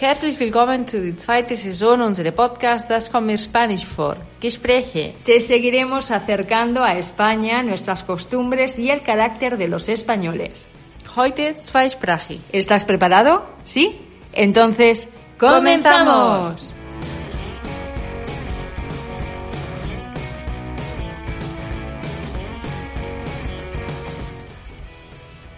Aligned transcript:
Herzlich 0.00 0.38
willkommen 0.38 0.86
zu 0.86 1.00
der 1.00 1.16
zweiten 1.16 1.56
Saison 1.56 2.00
unseres 2.02 2.32
Podcasts 2.32 2.86
Das 2.86 3.10
kommt 3.10 3.26
mir 3.26 3.36
Spanisch 3.36 3.84
vor. 3.84 4.16
Gespräche. 4.40 5.12
Te 5.24 5.40
seguiremos 5.40 6.12
acercando 6.12 6.84
a 6.84 6.94
España, 6.94 7.64
nuestras 7.64 8.04
costumbres 8.04 8.78
y 8.78 8.90
el 8.90 9.02
carácter 9.02 9.58
de 9.58 9.66
los 9.66 9.88
españoles. 9.88 10.64
Heute 11.16 11.56
zweisprachig. 11.64 12.40
¿Estás 12.52 12.84
preparado? 12.84 13.44
¿Sí? 13.64 13.96
Entonces, 14.34 15.08
¡comenzamos! 15.36 16.72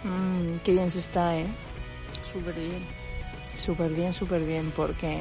Mm, 0.03 0.55
qué 0.63 0.71
bien 0.71 0.91
se 0.91 0.97
está, 0.97 1.37
¿eh? 1.37 1.45
Súper 2.33 2.55
bien. 2.55 3.00
Súper 3.61 3.91
bien, 3.91 4.11
súper 4.11 4.43
bien, 4.43 4.73
porque 4.75 5.19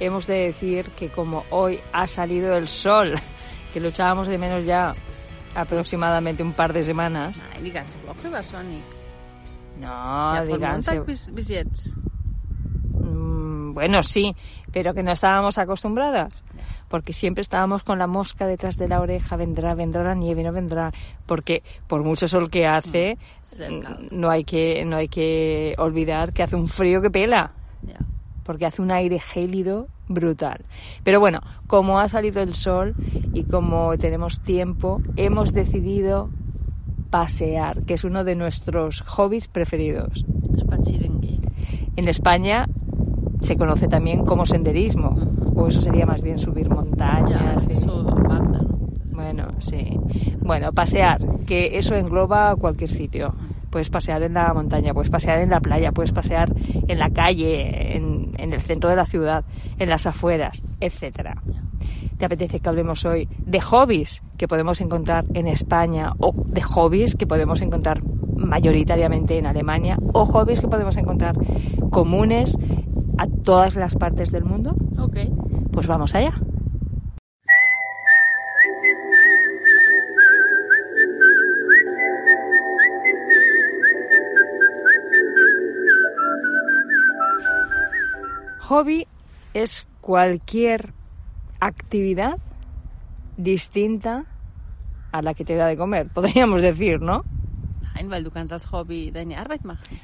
hemos 0.00 0.26
de 0.26 0.46
decir 0.46 0.86
que 0.96 1.10
como 1.10 1.44
hoy 1.50 1.80
ha 1.92 2.06
salido 2.06 2.56
el 2.56 2.66
sol, 2.66 3.12
que 3.74 3.80
lo 3.80 3.88
echábamos 3.88 4.26
de 4.26 4.38
menos 4.38 4.64
ya 4.64 4.94
aproximadamente 5.54 6.42
un 6.42 6.54
par 6.54 6.72
de 6.72 6.82
semanas. 6.82 7.36
Nein, 7.52 7.62
die 7.62 7.70
ganze 7.70 7.98
Woche 8.06 8.30
war 8.30 8.42
sonnig. 8.42 8.82
No, 9.78 9.88
ja, 9.88 10.44
von 10.48 10.58
diganse. 10.58 10.92
Montag 10.92 11.06
bis, 11.06 11.30
bis 11.34 11.48
jetzt. 11.48 11.88
Mm, 12.94 13.74
bueno, 13.74 14.02
sí, 14.02 14.34
pero 14.72 14.94
que 14.94 15.02
no 15.02 15.12
estábamos 15.12 15.58
acostumbradas. 15.58 16.32
Porque 16.88 17.12
siempre 17.12 17.42
estábamos 17.42 17.82
con 17.82 17.98
la 17.98 18.06
mosca 18.06 18.46
detrás 18.46 18.78
de 18.78 18.88
la 18.88 19.00
oreja, 19.00 19.36
vendrá, 19.36 19.74
vendrá 19.74 20.04
la 20.04 20.14
nieve, 20.14 20.42
no 20.42 20.52
vendrá. 20.52 20.90
Porque 21.26 21.62
por 21.86 22.02
mucho 22.02 22.28
sol 22.28 22.48
que 22.48 22.66
hace, 22.66 23.18
mm, 23.58 23.80
kalt. 23.80 24.12
no 24.12 24.30
hay 24.30 24.44
que, 24.44 24.84
no 24.86 24.96
hay 24.96 25.08
que 25.08 25.74
olvidar 25.76 26.32
que 26.32 26.44
hace 26.44 26.56
un 26.56 26.66
frío 26.66 27.02
que 27.02 27.10
pela. 27.10 27.52
Porque 28.44 28.66
hace 28.66 28.82
un 28.82 28.90
aire 28.90 29.18
gélido 29.20 29.86
brutal. 30.08 30.64
Pero 31.02 31.18
bueno, 31.18 31.40
como 31.66 31.98
ha 31.98 32.08
salido 32.10 32.42
el 32.42 32.54
sol 32.54 32.94
y 33.32 33.44
como 33.44 33.96
tenemos 33.96 34.40
tiempo, 34.40 35.00
hemos 35.16 35.52
decidido 35.54 36.28
pasear, 37.10 37.84
que 37.84 37.94
es 37.94 38.04
uno 38.04 38.22
de 38.24 38.34
nuestros 38.36 39.00
hobbies 39.02 39.48
preferidos. 39.48 40.26
En 41.96 42.08
España 42.08 42.66
se 43.40 43.56
conoce 43.56 43.88
también 43.88 44.24
como 44.24 44.46
senderismo, 44.46 45.16
o 45.54 45.68
eso 45.68 45.80
sería 45.80 46.06
más 46.06 46.20
bien 46.22 46.38
subir 46.38 46.68
montañas. 46.68 47.54
das 47.64 47.68
y- 47.68 47.72
ist 47.72 47.84
so 47.84 48.02
wandern. 48.04 48.66
Bueno, 49.12 49.46
sí. 49.58 49.96
Bueno, 50.40 50.72
pasear, 50.72 51.20
que 51.46 51.78
eso 51.78 51.94
engloba 51.94 52.54
cualquier 52.56 52.90
sitio. 52.90 53.34
Puedes 53.70 53.90
pasear 53.90 54.22
en 54.22 54.34
la 54.34 54.52
montaña, 54.52 54.92
puedes 54.92 55.10
pasear 55.10 55.40
en 55.40 55.50
la 55.50 55.60
playa, 55.60 55.92
puedes 55.92 56.12
pasear 56.12 56.52
en 56.88 56.98
la 56.98 57.10
calle, 57.10 57.96
en, 57.96 58.32
en 58.38 58.52
el 58.52 58.60
centro 58.60 58.90
de 58.90 58.96
la 58.96 59.06
ciudad, 59.06 59.44
en 59.78 59.88
las 59.88 60.06
afueras, 60.06 60.62
etcétera. 60.80 61.42
¿Te 62.18 62.26
apetece 62.26 62.60
que 62.60 62.68
hablemos 62.68 63.04
hoy 63.04 63.28
de 63.38 63.60
hobbies 63.60 64.22
que 64.38 64.46
podemos 64.46 64.80
encontrar 64.80 65.24
en 65.34 65.46
España 65.46 66.12
o 66.18 66.32
de 66.46 66.62
hobbies 66.62 67.16
que 67.16 67.26
podemos 67.26 67.60
encontrar 67.60 68.02
mayoritariamente 68.36 69.38
en 69.38 69.46
Alemania 69.46 69.98
o 70.12 70.24
hobbies 70.24 70.60
que 70.60 70.68
podemos 70.68 70.96
encontrar 70.96 71.34
comunes 71.90 72.56
a 73.18 73.26
todas 73.26 73.76
las 73.76 73.94
partes 73.96 74.30
del 74.30 74.44
mundo? 74.44 74.74
Okay. 74.98 75.30
Pues 75.72 75.86
vamos 75.86 76.14
allá. 76.14 76.34
Hobby 88.74 89.06
es 89.52 89.86
cualquier 90.00 90.92
actividad 91.60 92.40
distinta 93.36 94.24
a 95.12 95.22
la 95.22 95.32
que 95.34 95.44
te 95.44 95.54
da 95.54 95.68
de 95.68 95.76
comer, 95.76 96.08
podríamos 96.12 96.60
decir, 96.60 97.00
¿no? 97.00 97.22
Hobby. 98.66 99.12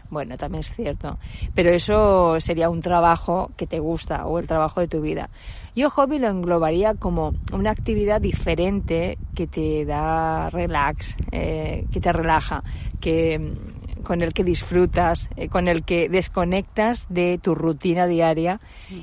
Bueno, 0.09 0.37
también 0.37 0.61
es 0.61 0.73
cierto. 0.73 1.19
Pero 1.53 1.71
eso 1.71 2.39
sería 2.39 2.71
un 2.71 2.81
trabajo 2.81 3.51
que 3.57 3.67
te 3.67 3.81
gusta 3.81 4.25
o 4.27 4.39
el 4.39 4.47
trabajo 4.47 4.79
de 4.79 4.87
tu 4.87 5.01
vida. 5.01 5.31
Yo 5.75 5.91
hobby 5.91 6.21
lo 6.21 6.29
englobaría 6.29 6.95
como 6.95 7.33
una 7.53 7.73
actividad 7.73 8.21
diferente 8.21 9.19
que 9.35 9.49
te 9.49 9.85
da 9.85 10.49
relax, 10.51 11.17
eh, 11.33 11.87
que 11.91 12.01
te 12.01 12.13
relaja, 12.13 12.63
que 13.01 13.57
con 14.03 14.23
el 14.23 14.33
que 14.33 14.45
disfrutas, 14.45 15.29
eh, 15.37 15.49
con 15.49 15.69
el 15.69 15.85
que 15.85 16.09
desconectas 16.09 17.07
de 17.09 17.39
tu 17.43 17.55
rutina 17.55 18.07
diaria 18.07 18.61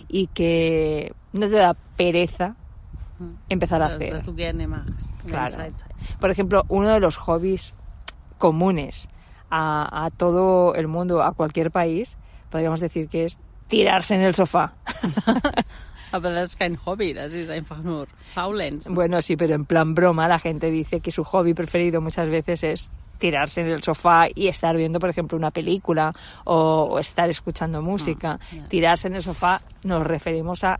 y 0.08 0.28
que 0.28 1.13
no 1.34 1.47
te 1.47 1.56
da 1.56 1.75
pereza 1.96 2.56
empezar 3.50 3.81
a 3.81 3.86
hacer. 3.86 4.16
Claro. 5.25 5.57
Por 6.19 6.30
ejemplo, 6.30 6.63
uno 6.69 6.90
de 6.90 7.00
los 7.00 7.16
hobbies 7.16 7.74
comunes 8.38 9.09
a, 9.50 10.06
a 10.06 10.09
todo 10.12 10.75
el 10.75 10.88
mundo, 10.88 11.24
a 11.24 11.34
cualquier 11.34 11.72
país, 11.72 12.18
podríamos 12.50 12.80
decir 12.80 13.07
que 13.07 13.25
es 13.25 13.40
tirarse 13.68 14.16
en 14.16 14.22
el 14.22 14.36
sofá. 14.36 14.74
Aber 16.12 16.31
das 16.31 16.50
ist 16.50 16.59
kein 16.59 16.78
Hobby, 16.86 17.13
das 17.13 17.34
ist 17.34 17.50
einfach 17.50 17.84
nur 17.84 18.07
Faulenzen. 18.34 18.96
Bueno, 18.96 19.22
sí, 19.22 19.36
pero 19.36 19.56
en 19.56 19.66
plan 19.66 19.94
broma, 19.94 20.28
la 20.28 20.40
gente 20.40 20.72
dice 20.72 21.02
que 21.02 21.12
su 21.12 21.24
hobby 21.24 21.53
preferido 21.53 22.00
muchas 22.00 22.30
veces 22.30 22.63
es 22.63 22.90
tirarse 23.17 23.61
en 23.61 23.67
el 23.67 23.83
sofá 23.83 24.28
y 24.33 24.47
estar 24.47 24.75
viendo, 24.75 25.00
por 25.00 25.09
ejemplo, 25.09 25.38
una 25.38 25.51
película 25.51 26.13
o, 26.45 26.83
o 26.91 27.00
estar 27.00 27.29
escuchando 27.29 27.81
música. 27.81 28.39
ya. 28.51 28.67
Tirarse 28.67 29.07
en 29.07 29.16
el 29.16 29.23
sofá 29.23 29.61
nos 29.83 30.05
referimos 30.05 30.63
a 30.63 30.79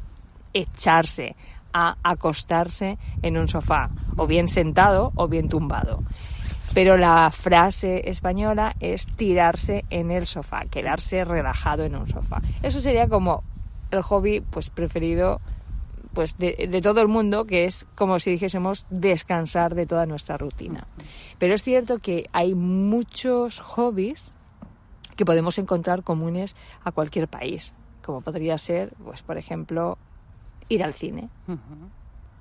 echarse, 0.54 1.36
a 1.74 1.96
acostarse 2.04 2.98
en 3.22 3.38
un 3.38 3.48
sofá, 3.48 3.90
o 4.16 4.28
bien 4.28 4.48
sentado 4.48 5.12
o 5.16 5.28
bien 5.28 5.50
tumbado. 5.50 6.04
Pero 6.74 6.98
la 6.98 7.32
frase 7.32 8.10
española 8.10 8.76
es 8.80 9.08
tirarse 9.08 9.86
en 9.90 10.12
el 10.12 10.28
sofá, 10.28 10.66
quedarse 10.70 11.24
relajado 11.24 11.84
en 11.84 11.96
un 11.96 12.08
sofá. 12.08 12.42
Eso 12.62 12.80
sería 12.80 13.08
como 13.08 13.44
el 13.92 14.02
hobby 14.02 14.42
pues 14.42 14.70
preferido 14.70 15.40
pues 16.18 16.36
de, 16.40 16.68
de 16.68 16.82
todo 16.82 17.00
el 17.02 17.08
mundo, 17.08 17.46
que 17.46 17.66
es 17.66 17.86
como 17.94 18.18
si 18.18 18.32
dijésemos 18.32 18.88
descansar 18.90 19.76
de 19.76 19.86
toda 19.86 20.08
nuestra 20.08 20.36
rutina. 20.36 20.88
Pero 21.38 21.54
es 21.54 21.62
cierto 21.62 22.00
que 22.00 22.28
hay 22.34 22.56
muchos 22.56 23.60
hobbies 23.60 24.32
que 25.16 25.26
podemos 25.26 25.60
encontrar 25.60 26.02
comunes 26.02 26.56
a 26.84 26.92
cualquier 26.92 27.28
país, 27.28 27.72
como 28.04 28.22
podría 28.22 28.58
ser, 28.58 28.96
pues 29.06 29.22
por 29.22 29.38
ejemplo, 29.38 30.00
ir 30.70 30.84
al 30.84 30.96
cine. 30.96 31.30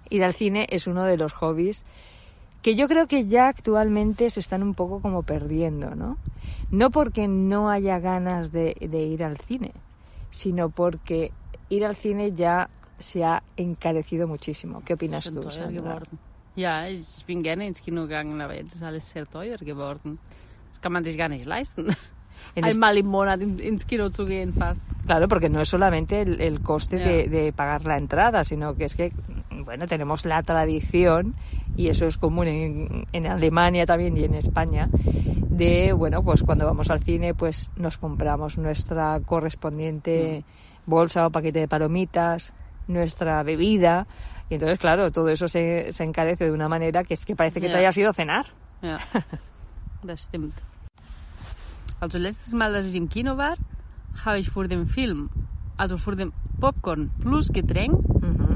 Ir 0.09 0.25
al 0.25 0.33
cine 0.33 0.67
es 0.71 0.87
uno 0.87 1.05
de 1.05 1.19
los 1.19 1.35
hobbies 1.35 1.85
que 2.63 2.77
yo 2.77 2.89
creo 2.89 3.07
que 3.07 3.27
ya 3.27 3.49
actualmente 3.49 4.31
se 4.31 4.41
están 4.41 4.63
un 4.63 4.73
poco 4.73 5.03
como 5.03 5.23
perdiendo, 5.23 5.95
¿no? 5.95 6.17
No 6.71 6.91
porque 6.91 7.29
no 7.29 7.69
haya 7.69 7.99
ganas 7.99 8.53
de, 8.53 8.75
de 8.81 9.03
ir 9.03 9.23
al 9.23 9.37
cine, 9.37 9.73
sino 10.31 10.71
porque 10.71 11.31
ir 11.69 11.85
al 11.85 11.95
cine 11.95 12.33
ya 12.33 12.71
se 12.99 13.25
ha 13.25 13.43
encarecido 13.57 14.27
muchísimo. 14.27 14.83
¿Qué 14.85 14.95
opinas 14.95 15.31
tú, 15.31 15.43
Sandra? 15.51 16.01
Ja, 16.57 16.89
ich 16.89 17.25
bin 17.27 17.43
gerne 17.43 17.67
ins 17.67 17.83
Kino 17.83 18.03
gegangen, 18.07 18.41
aber 18.41 18.55
jetzt 18.55 18.75
ist 18.75 18.83
alles 18.83 19.09
sehr 19.11 19.27
teuer 19.27 19.59
geworden. 19.59 20.19
Das 20.71 20.81
kann 20.81 20.93
man 20.93 21.05
sich 21.05 21.19
gar 21.19 21.29
nicht 21.29 21.45
leisten. 21.45 21.95
Einmal 22.55 22.97
im 22.97 23.07
Monat 23.07 23.41
ins 23.41 23.87
Kino 23.87 24.09
zu 24.09 24.25
gehen 24.25 24.55
fast. 24.55 24.87
Claro, 25.05 25.29
porque 25.29 25.49
no 25.51 25.61
es 25.61 25.69
solamente 25.69 26.23
el, 26.23 26.41
el 26.41 26.61
coste 26.63 26.99
Ya. 26.99 27.07
de, 27.09 27.29
de 27.29 27.53
pagar 27.53 27.85
la 27.85 27.99
entrada, 27.99 28.45
sino 28.45 28.75
que 28.75 28.85
es 28.87 28.95
que, 28.95 29.13
bueno, 29.65 29.87
tenemos 29.87 30.25
la 30.25 30.43
tradición, 30.43 31.35
y 31.77 31.89
eso 31.89 32.07
es 32.07 32.17
común 32.17 32.47
en, 32.47 33.07
en 33.13 33.27
Alemania 33.27 33.85
también 33.85 34.17
y 34.17 34.25
en 34.25 34.35
España, 34.35 34.89
de, 34.93 35.93
bueno, 35.93 36.23
pues 36.23 36.43
cuando 36.43 36.65
vamos 36.67 36.89
al 36.91 37.03
cine, 37.03 37.35
pues 37.35 37.71
nos 37.77 37.99
compramos 37.99 38.57
nuestra 38.59 39.21
correspondiente 39.21 40.45
bolsa 40.87 41.27
o 41.27 41.31
paquete 41.31 41.61
de 41.61 41.69
palomitas, 41.69 42.53
nuestra 42.89 43.43
bebida, 43.43 44.07
y 44.49 44.55
entonces, 44.55 44.79
claro, 44.79 45.11
todo 45.11 45.29
eso 45.29 45.49
se, 45.49 45.93
se 45.93 46.05
encarece 46.05 46.45
de 46.45 46.53
una 46.53 46.69
manera 46.69 47.03
que 47.05 47.15
es 47.15 47.25
que 47.25 47.35
parece 47.35 47.61
que 47.61 47.67
te 47.67 47.73
Ya. 47.73 47.79
hayas 47.79 47.97
ido 47.99 48.11
a 48.11 48.13
cenar. 48.13 48.47
Ja, 48.83 48.99
das 50.05 50.21
stimmt. 50.21 50.55
Also 52.01 52.19
letztes 52.19 52.55
Mal, 52.55 52.73
dass 52.73 52.87
ich 52.87 52.95
im 52.95 53.09
Kino 53.09 53.37
war, 53.37 53.57
habe 54.25 54.39
ich 54.39 54.51
vor 54.51 54.69
dem 54.69 54.87
Film, 54.87 55.31
also 55.79 55.97
vor 55.99 56.15
dem 56.15 56.33
Popcorn 56.61 57.11
plus 57.21 57.51
Getränk, 57.53 57.95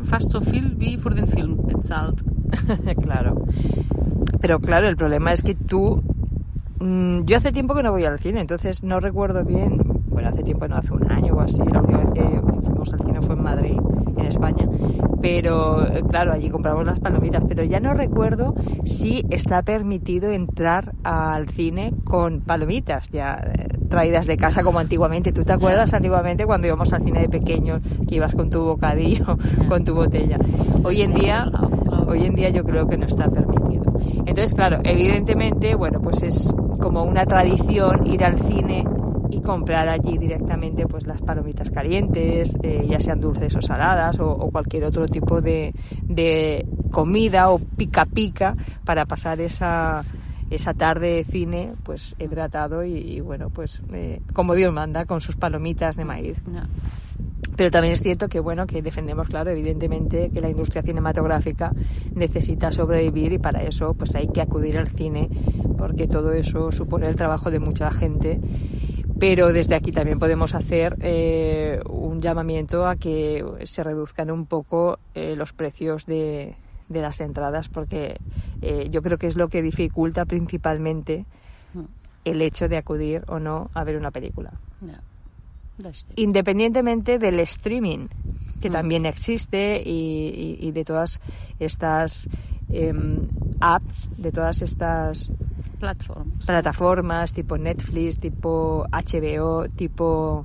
fast 0.05 0.31
so 0.31 0.41
viel 0.41 0.79
wie 0.79 0.97
vor 0.99 1.15
dem 1.15 1.27
Film 1.27 1.57
bezahlt. 1.67 2.23
claro. 3.03 3.45
Pero 4.41 4.59
claro, 4.61 4.89
el 4.89 4.97
problema 4.97 5.33
es 5.33 5.43
que 5.43 5.55
tú... 5.55 6.03
mm, 6.81 7.25
yo 7.25 7.37
hace 7.37 7.53
tiempo 7.53 7.75
que 7.75 7.83
no 7.83 7.93
voy 7.93 8.05
al 8.05 8.19
cine, 8.19 8.41
entonces 8.41 8.83
no 8.83 9.01
recuerdo 9.01 9.45
bien... 9.45 9.79
Bueno, 10.11 10.29
hace 10.29 10.43
tiempo, 10.43 10.67
no 10.69 10.77
hace 10.77 10.93
un 10.93 11.11
año 11.11 11.35
o 11.35 11.41
así, 11.41 11.59
la 11.73 11.81
última 11.81 11.99
vez 11.99 12.11
que 12.15 12.41
fuimos 12.65 12.93
al 12.93 13.01
cine 13.01 13.23
fue 13.23 13.35
en 13.37 13.43
Madrid, 13.43 13.77
en 14.21 14.27
España. 14.27 14.69
Pero 15.21 15.87
eh, 15.87 16.03
claro, 16.09 16.33
allí 16.33 16.51
compramos 16.51 16.85
las 16.87 17.01
palomitas, 17.01 17.43
pero 17.49 17.65
ya 17.65 17.81
no 17.81 17.95
recuerdo 17.95 18.55
si 18.85 19.25
está 19.31 19.63
permitido 19.63 20.31
entrar 20.31 20.95
al 21.03 21.49
cine 21.49 21.93
con 22.05 22.41
palomitas. 22.41 23.11
Ya, 23.11 23.35
eh, 23.35 23.69
traídas 23.89 24.27
de 24.27 24.37
casa 24.37 24.63
como 24.63 24.79
antiguamente. 24.79 25.33
¿Tú 25.33 25.45
te 25.45 25.53
acuerdas 25.53 25.93
antiguamente 25.93 26.47
cuando 26.47 26.67
íbamos 26.67 26.93
al 26.93 27.03
cine 27.03 27.21
de 27.21 27.29
pequeños 27.29 27.83
que 28.09 28.15
ibas 28.15 28.35
con 28.35 28.49
tu 28.49 28.63
bocadillo, 28.63 29.37
con 29.69 29.85
tu 29.85 29.95
botella? 29.95 30.39
Hoy 30.83 31.03
en 31.03 31.13
día, 31.13 31.51
hoy 32.07 32.25
en 32.25 32.35
día 32.35 32.49
yo 32.51 32.65
creo 32.65 32.87
que 32.87 32.97
no 32.97 33.07
está 33.07 33.29
permitido. 33.29 33.93
Entonces, 34.27 34.55
claro, 34.55 34.81
evidentemente, 34.85 35.75
bueno, 35.75 36.01
pues 36.01 36.23
es 36.23 36.55
como 36.81 37.03
una 37.03 37.27
tradición 37.27 38.07
ir 38.07 38.25
al 38.25 38.39
cine 38.39 38.85
y 39.31 39.41
comprar 39.41 39.89
allí 39.89 40.19
directamente 40.19 40.87
pues 40.87 41.07
las 41.07 41.21
palomitas 41.21 41.71
calientes, 41.71 42.57
eh, 42.63 42.85
ya 42.89 42.99
sean 43.01 43.21
dulces 43.21 43.55
o 43.57 43.63
saladas 43.63 44.19
o, 44.19 44.31
o 44.31 44.51
cualquier 44.51 44.85
otro 44.85 45.07
tipo 45.07 45.41
de, 45.41 45.73
de, 46.03 46.67
comida 46.91 47.51
o 47.51 47.59
pica 47.59 48.07
pica 48.07 48.57
para 48.85 49.07
pasar 49.07 49.41
esa, 49.41 50.05
esa 50.51 50.75
tarde 50.75 51.15
de 51.15 51.25
cine 51.25 51.73
pues 51.85 52.17
hidratado 52.19 52.85
y, 52.85 52.97
y 52.97 53.21
bueno 53.21 53.51
pues 53.51 53.81
eh, 53.93 54.21
como 54.33 54.55
Dios 54.55 54.73
manda 54.73 55.07
con 55.07 55.21
sus 55.21 55.37
palomitas 55.37 55.97
de 55.97 56.05
maíz. 56.05 56.39
Pero 57.57 57.71
también 57.71 57.93
es 57.93 58.03
cierto 58.03 58.29
que 58.29 58.41
bueno 58.41 58.67
que 58.67 58.83
defendemos 58.83 59.29
claro 59.29 59.51
evidentemente 59.51 60.31
que 60.31 60.41
la 60.41 60.49
industria 60.49 60.83
cinematográfica 60.83 61.73
necesita 62.15 62.73
sobrevivir 62.73 63.33
y 63.33 63.39
para 63.39 63.63
eso 63.63 63.95
pues 63.95 64.15
hay 64.15 64.29
que 64.29 64.41
acudir 64.41 64.79
al 64.79 64.89
cine 64.89 65.29
porque 65.77 66.09
todo 66.09 66.33
eso 66.33 66.73
supone 66.73 67.07
el 67.07 67.17
trabajo 67.17 67.51
de 67.51 67.59
mucha 67.59 67.91
gente 67.91 68.41
pero 69.21 69.53
desde 69.53 69.75
aquí 69.77 69.93
también 69.93 70.19
podemos 70.19 70.55
hacer 70.55 70.97
eh, 71.01 71.81
un 71.89 72.23
llamamiento 72.23 72.87
a 72.87 72.97
que 72.97 73.45
se 73.65 73.85
reduzcan 73.85 74.31
un 74.31 74.47
poco 74.47 74.99
eh, 75.15 75.37
los 75.37 75.53
precios 75.53 76.07
de, 76.07 76.57
de, 76.89 77.03
las 77.03 77.21
entradas 77.21 77.69
porque 77.69 78.19
eh, 78.63 78.89
yo 78.91 79.03
creo 79.03 79.19
que 79.19 79.27
es 79.27 79.37
lo 79.37 79.49
que 79.49 79.63
dificulta 79.63 80.25
principalmente 80.25 81.27
el 82.25 82.43
hecho 82.43 82.69
de 82.69 82.79
acudir 82.79 83.23
o 83.29 83.39
no 83.39 83.71
a 83.75 83.85
ver 83.85 83.97
una 83.97 84.11
película. 84.11 84.53
Independientemente 86.17 87.19
del 87.19 87.41
streaming, 87.41 88.09
que 88.61 88.69
mm. 88.69 88.73
también 88.73 89.07
existe, 89.07 89.83
y, 89.85 90.59
y, 90.61 90.69
y, 90.69 90.73
de 90.73 90.85
todas 90.85 91.21
estas 91.59 92.29
eh, 92.69 92.93
apps, 93.61 94.11
de 94.17 94.33
todas 94.33 94.61
estas 94.63 95.31
plataformas. 95.81 96.45
plataformas 96.47 97.33
tipo 97.33 97.59
Netflix, 97.59 98.19
tipo 98.21 98.87
HBO, 98.93 99.69
tipo 99.69 100.45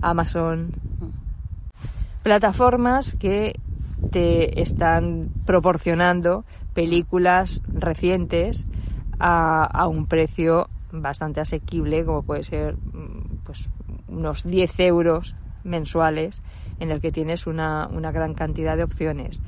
Amazon. 0.00 0.72
Mm. 1.00 2.22
Plataformas 2.22 3.14
que 3.16 3.54
te 4.10 4.60
están 4.62 5.30
proporcionando 5.44 6.44
películas 6.72 7.60
recientes 7.68 8.66
a, 9.18 9.64
a 9.64 9.86
un 9.88 10.06
precio 10.06 10.68
bastante 10.92 11.40
asequible, 11.40 12.04
como 12.04 12.22
puede 12.22 12.44
ser 12.44 12.76
pues 13.44 13.68
unos 14.08 14.44
10 14.44 14.80
euros 14.80 15.34
mensuales, 15.64 16.42
en 16.80 16.90
el 16.90 17.00
que 17.00 17.12
tienes 17.12 17.46
una, 17.46 17.88
una 17.88 18.12
gran 18.12 18.34
cantidad 18.34 18.76
de 18.76 18.84
opciones. 18.84 19.40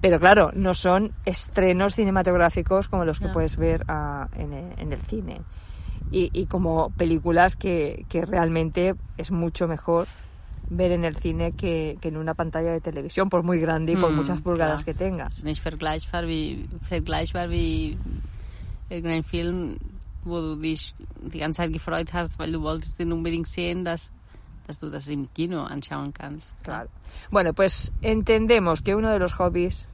Pero 0.00 0.18
claro, 0.18 0.50
no 0.54 0.74
son 0.74 1.12
estrenos 1.26 1.94
cinematográficos 1.94 2.88
como 2.88 3.04
los 3.04 3.18
que 3.18 3.26
no. 3.26 3.32
puedes 3.32 3.56
ver 3.56 3.84
uh, 3.88 4.26
en, 4.40 4.72
en, 4.78 4.92
el 4.92 5.00
cine. 5.00 5.42
Y, 6.10 6.30
y 6.32 6.46
como 6.46 6.90
películas 6.90 7.54
que, 7.54 8.06
que, 8.08 8.24
realmente 8.24 8.94
es 9.18 9.30
mucho 9.30 9.68
mejor 9.68 10.08
ver 10.70 10.92
en 10.92 11.04
el 11.04 11.16
cine 11.16 11.52
que, 11.52 11.98
que, 12.00 12.08
en 12.08 12.16
una 12.16 12.34
pantalla 12.34 12.72
de 12.72 12.80
televisión, 12.80 13.28
por 13.28 13.42
muy 13.42 13.58
grande 13.58 13.92
y 13.92 13.96
por 13.96 14.10
mm, 14.10 14.16
muchas 14.16 14.40
pulgadas 14.40 14.84
clar. 14.84 14.96
que 14.96 15.04
tengas. 15.04 15.44
Nicht 15.44 15.62
vergleichbar 15.62 16.26
wie, 16.26 16.68
vergleichbar 16.88 17.50
wie 17.50 17.98
irgendein 18.88 19.22
Film, 19.22 19.78
wo 20.24 20.40
du 20.40 20.56
dich 20.56 20.94
die 21.20 21.38
ganze 21.38 21.58
Zeit 21.58 21.72
gefreut 21.72 22.12
hast, 22.12 22.38
weil 22.38 22.52
du 22.52 22.62
wolltest 22.62 22.98
den 22.98 23.12
unbedingt 23.12 23.48
sehen, 23.48 23.84
dass, 23.84 24.12
dass 24.66 24.80
du 24.80 24.90
das 24.90 25.08
im 25.08 25.28
Kino 25.34 25.64
anschauen 25.64 26.12
kannst. 26.12 26.48
Claro. 26.62 26.88
Bueno, 27.30 27.52
pues 27.52 27.92
entendemos 28.00 28.80
que 28.82 28.94
uno 28.94 29.10
de 29.10 29.18
los 29.18 29.38
hobbies 29.38 29.89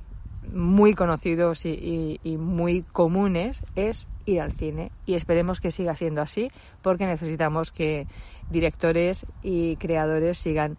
muy 0.56 0.94
conocidos 0.94 1.64
y, 1.66 1.70
y, 1.70 2.20
y, 2.24 2.36
muy 2.36 2.82
comunes 2.82 3.60
es 3.74 4.06
ir 4.24 4.40
al 4.40 4.52
cine 4.52 4.90
y 5.06 5.14
esperemos 5.14 5.60
que 5.60 5.70
siga 5.70 5.94
siendo 5.94 6.22
así 6.22 6.50
porque 6.82 7.06
necesitamos 7.06 7.70
que 7.72 8.06
directores 8.50 9.26
y 9.42 9.76
creadores 9.76 10.38
sigan 10.38 10.78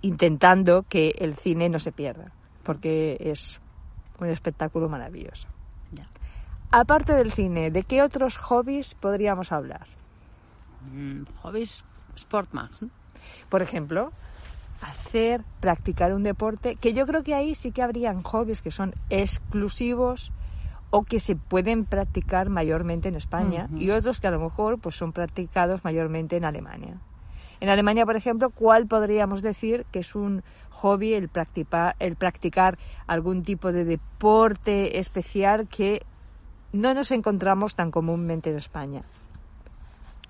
intentando 0.00 0.84
que 0.88 1.14
el 1.18 1.34
cine 1.34 1.68
no 1.68 1.78
se 1.78 1.92
pierda 1.92 2.32
porque 2.62 3.16
es 3.20 3.60
un 4.18 4.28
espectáculo 4.28 4.88
maravilloso. 4.88 5.48
Ya. 5.92 6.08
Aparte 6.70 7.12
del 7.12 7.32
cine, 7.32 7.70
¿de 7.70 7.82
qué 7.82 8.02
otros 8.02 8.36
hobbies 8.36 8.94
podríamos 8.94 9.52
hablar? 9.52 9.86
Mm, 10.92 11.22
hobbies, 11.42 11.84
sport 12.16 12.52
machen. 12.52 12.90
Por 13.48 13.62
ejemplo, 13.62 14.12
hacer, 14.84 15.42
practicar 15.60 16.12
un 16.12 16.22
deporte, 16.22 16.76
que 16.76 16.92
yo 16.92 17.06
creo 17.06 17.22
que 17.22 17.34
ahí 17.34 17.54
sí 17.54 17.72
que 17.72 17.82
habrían 17.82 18.22
hobbies 18.22 18.62
que 18.62 18.70
son 18.70 18.94
exclusivos 19.10 20.32
o 20.90 21.02
que 21.02 21.18
se 21.18 21.36
pueden 21.36 21.84
practicar 21.84 22.50
mayormente 22.50 23.08
en 23.08 23.16
España 23.16 23.68
uh 23.70 23.74
-huh. 23.74 23.80
y 23.80 23.90
otros 23.90 24.20
que 24.20 24.28
a 24.28 24.30
lo 24.30 24.40
mejor 24.40 24.78
pues 24.78 24.96
son 24.96 25.12
practicados 25.12 25.84
mayormente 25.84 26.36
en 26.36 26.44
Alemania. 26.44 27.00
En 27.60 27.68
Alemania, 27.68 28.04
por 28.04 28.16
ejemplo, 28.16 28.50
¿cuál 28.50 28.86
podríamos 28.86 29.40
decir 29.40 29.86
que 29.90 30.00
es 30.00 30.14
un 30.14 30.42
hobby 30.70 31.14
el 31.14 31.28
practicar, 31.28 31.96
el 31.98 32.16
practicar 32.16 32.78
algún 33.06 33.42
tipo 33.42 33.72
de 33.72 33.84
deporte 33.84 34.98
especial 34.98 35.66
que 35.68 36.02
no 36.72 36.92
nos 36.92 37.10
encontramos 37.10 37.74
tan 37.74 37.90
comúnmente 37.90 38.50
en 38.50 38.56
España? 38.56 39.02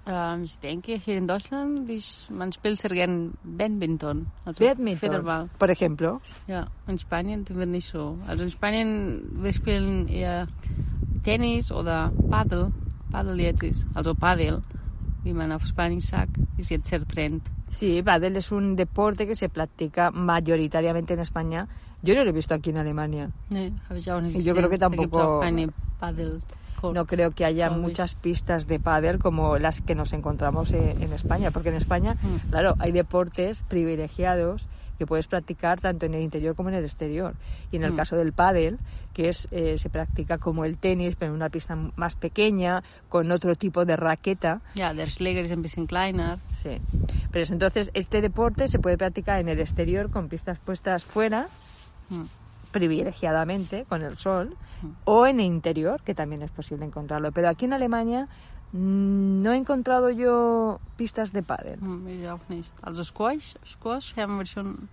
Ähm, 0.06 0.44
ich 0.44 0.58
denke, 0.58 0.96
hier 0.96 1.16
in 1.16 1.26
Deutschland, 1.26 1.88
ich, 1.88 2.26
man 2.30 2.52
spielt 2.52 2.78
sehr 2.78 2.90
gern 2.90 3.32
Badminton. 3.42 4.26
Also 4.44 4.64
Badminton, 4.64 4.98
Federball. 4.98 5.48
por 5.58 5.70
ejemplo. 5.70 6.20
Ja, 6.46 6.66
in 6.86 6.98
Spanien 6.98 7.46
sind 7.46 7.58
wir 7.58 7.66
nicht 7.66 7.88
so. 7.88 8.18
Also 8.26 8.44
in 8.44 8.50
Spanien, 8.50 9.22
wir 9.42 9.52
spielen 9.52 10.08
eher 10.08 10.46
Tennis 11.24 11.72
oder 11.72 12.12
Paddel. 12.28 12.70
Paddel 13.10 13.40
jetzt 13.40 13.62
ist, 13.62 13.86
also 13.94 14.14
Paddel, 14.14 14.62
wie 15.22 15.32
man 15.32 15.52
auf 15.52 15.64
Spanisch 15.64 16.04
sagt, 16.04 16.36
ist 16.58 16.70
jetzt 16.70 16.88
sehr 16.88 17.06
trend. 17.06 17.42
Sí, 17.70 18.02
Paddel 18.02 18.36
es 18.36 18.52
un 18.52 18.76
deporte 18.76 19.26
que 19.26 19.34
se 19.34 19.48
practica 19.48 20.10
mayoritariamente 20.10 21.14
en 21.14 21.20
España. 21.20 21.66
Yo 22.02 22.14
no 22.14 22.24
lo 22.24 22.30
he 22.30 22.34
visto 22.34 22.54
aquí 22.54 22.70
en 22.70 22.76
Alemania. 22.76 23.30
Nee, 23.48 23.72
habe 23.88 23.98
ich 23.98 24.12
auch 24.12 24.20
nicht 24.20 24.36
y 24.36 24.42
yo 24.42 24.54
creo 24.54 24.68
que 24.68 24.76
tampoco... 24.76 25.40
Paddel. 25.98 26.42
No 26.82 27.06
creo 27.06 27.30
que 27.30 27.44
haya 27.44 27.70
muchas 27.70 28.14
pistas 28.14 28.66
de 28.66 28.78
pádel 28.78 29.18
como 29.18 29.58
las 29.58 29.80
que 29.80 29.94
nos 29.94 30.12
encontramos 30.12 30.72
en, 30.72 31.02
en 31.02 31.12
España, 31.12 31.50
porque 31.50 31.70
en 31.70 31.76
España, 31.76 32.16
mm. 32.20 32.50
claro, 32.50 32.74
hay 32.78 32.92
deportes 32.92 33.62
privilegiados 33.62 34.66
que 34.98 35.06
puedes 35.06 35.26
practicar 35.26 35.80
tanto 35.80 36.06
en 36.06 36.14
el 36.14 36.22
interior 36.22 36.54
como 36.54 36.68
en 36.68 36.76
el 36.76 36.84
exterior. 36.84 37.34
Y 37.70 37.76
en 37.76 37.84
el 37.84 37.92
mm. 37.92 37.96
caso 37.96 38.16
del 38.16 38.32
pádel, 38.32 38.78
que 39.12 39.28
es 39.28 39.48
eh, 39.50 39.78
se 39.78 39.90
practica 39.90 40.38
como 40.38 40.64
el 40.64 40.78
tenis, 40.78 41.16
pero 41.16 41.32
en 41.32 41.36
una 41.36 41.48
pista 41.48 41.76
más 41.96 42.16
pequeña, 42.16 42.82
con 43.08 43.30
otro 43.30 43.54
tipo 43.54 43.84
de 43.84 43.96
raqueta. 43.96 44.60
Ja, 44.76 44.94
der 44.94 45.08
Schläger 45.08 45.44
ist 45.44 45.52
ein 45.52 45.62
bisschen 45.62 45.86
kleiner. 45.86 46.38
Sí. 46.52 46.80
Pero 47.30 47.42
es, 47.42 47.50
entonces 47.50 47.90
este 47.94 48.20
deporte 48.20 48.68
se 48.68 48.78
puede 48.78 48.96
practicar 48.96 49.40
en 49.40 49.48
el 49.48 49.60
exterior 49.60 50.10
con 50.10 50.28
pistas 50.28 50.58
puestas 50.58 51.04
fuera. 51.04 51.48
Mm 52.10 52.43
privilegiadamente 52.74 53.84
con 53.88 54.02
el 54.02 54.18
sol 54.18 54.56
o 55.04 55.28
en 55.28 55.38
el 55.38 55.46
interior, 55.46 56.02
que 56.02 56.12
también 56.12 56.42
es 56.42 56.50
posible 56.50 56.84
encontrarlo. 56.84 57.30
Pero 57.30 57.48
aquí 57.48 57.66
en 57.66 57.72
Alemania 57.72 58.26
mm, 58.72 59.42
no 59.42 59.52
he 59.52 59.56
encontrado 59.56 60.10
yo 60.10 60.80
pistas 60.96 61.32
de 61.32 61.44
pádel. 61.44 61.78
Also 62.82 63.04
Squash, 63.04 63.54
Squash 63.64 64.18
haben 64.18 64.38
wir 64.38 64.46
schon 64.48 64.88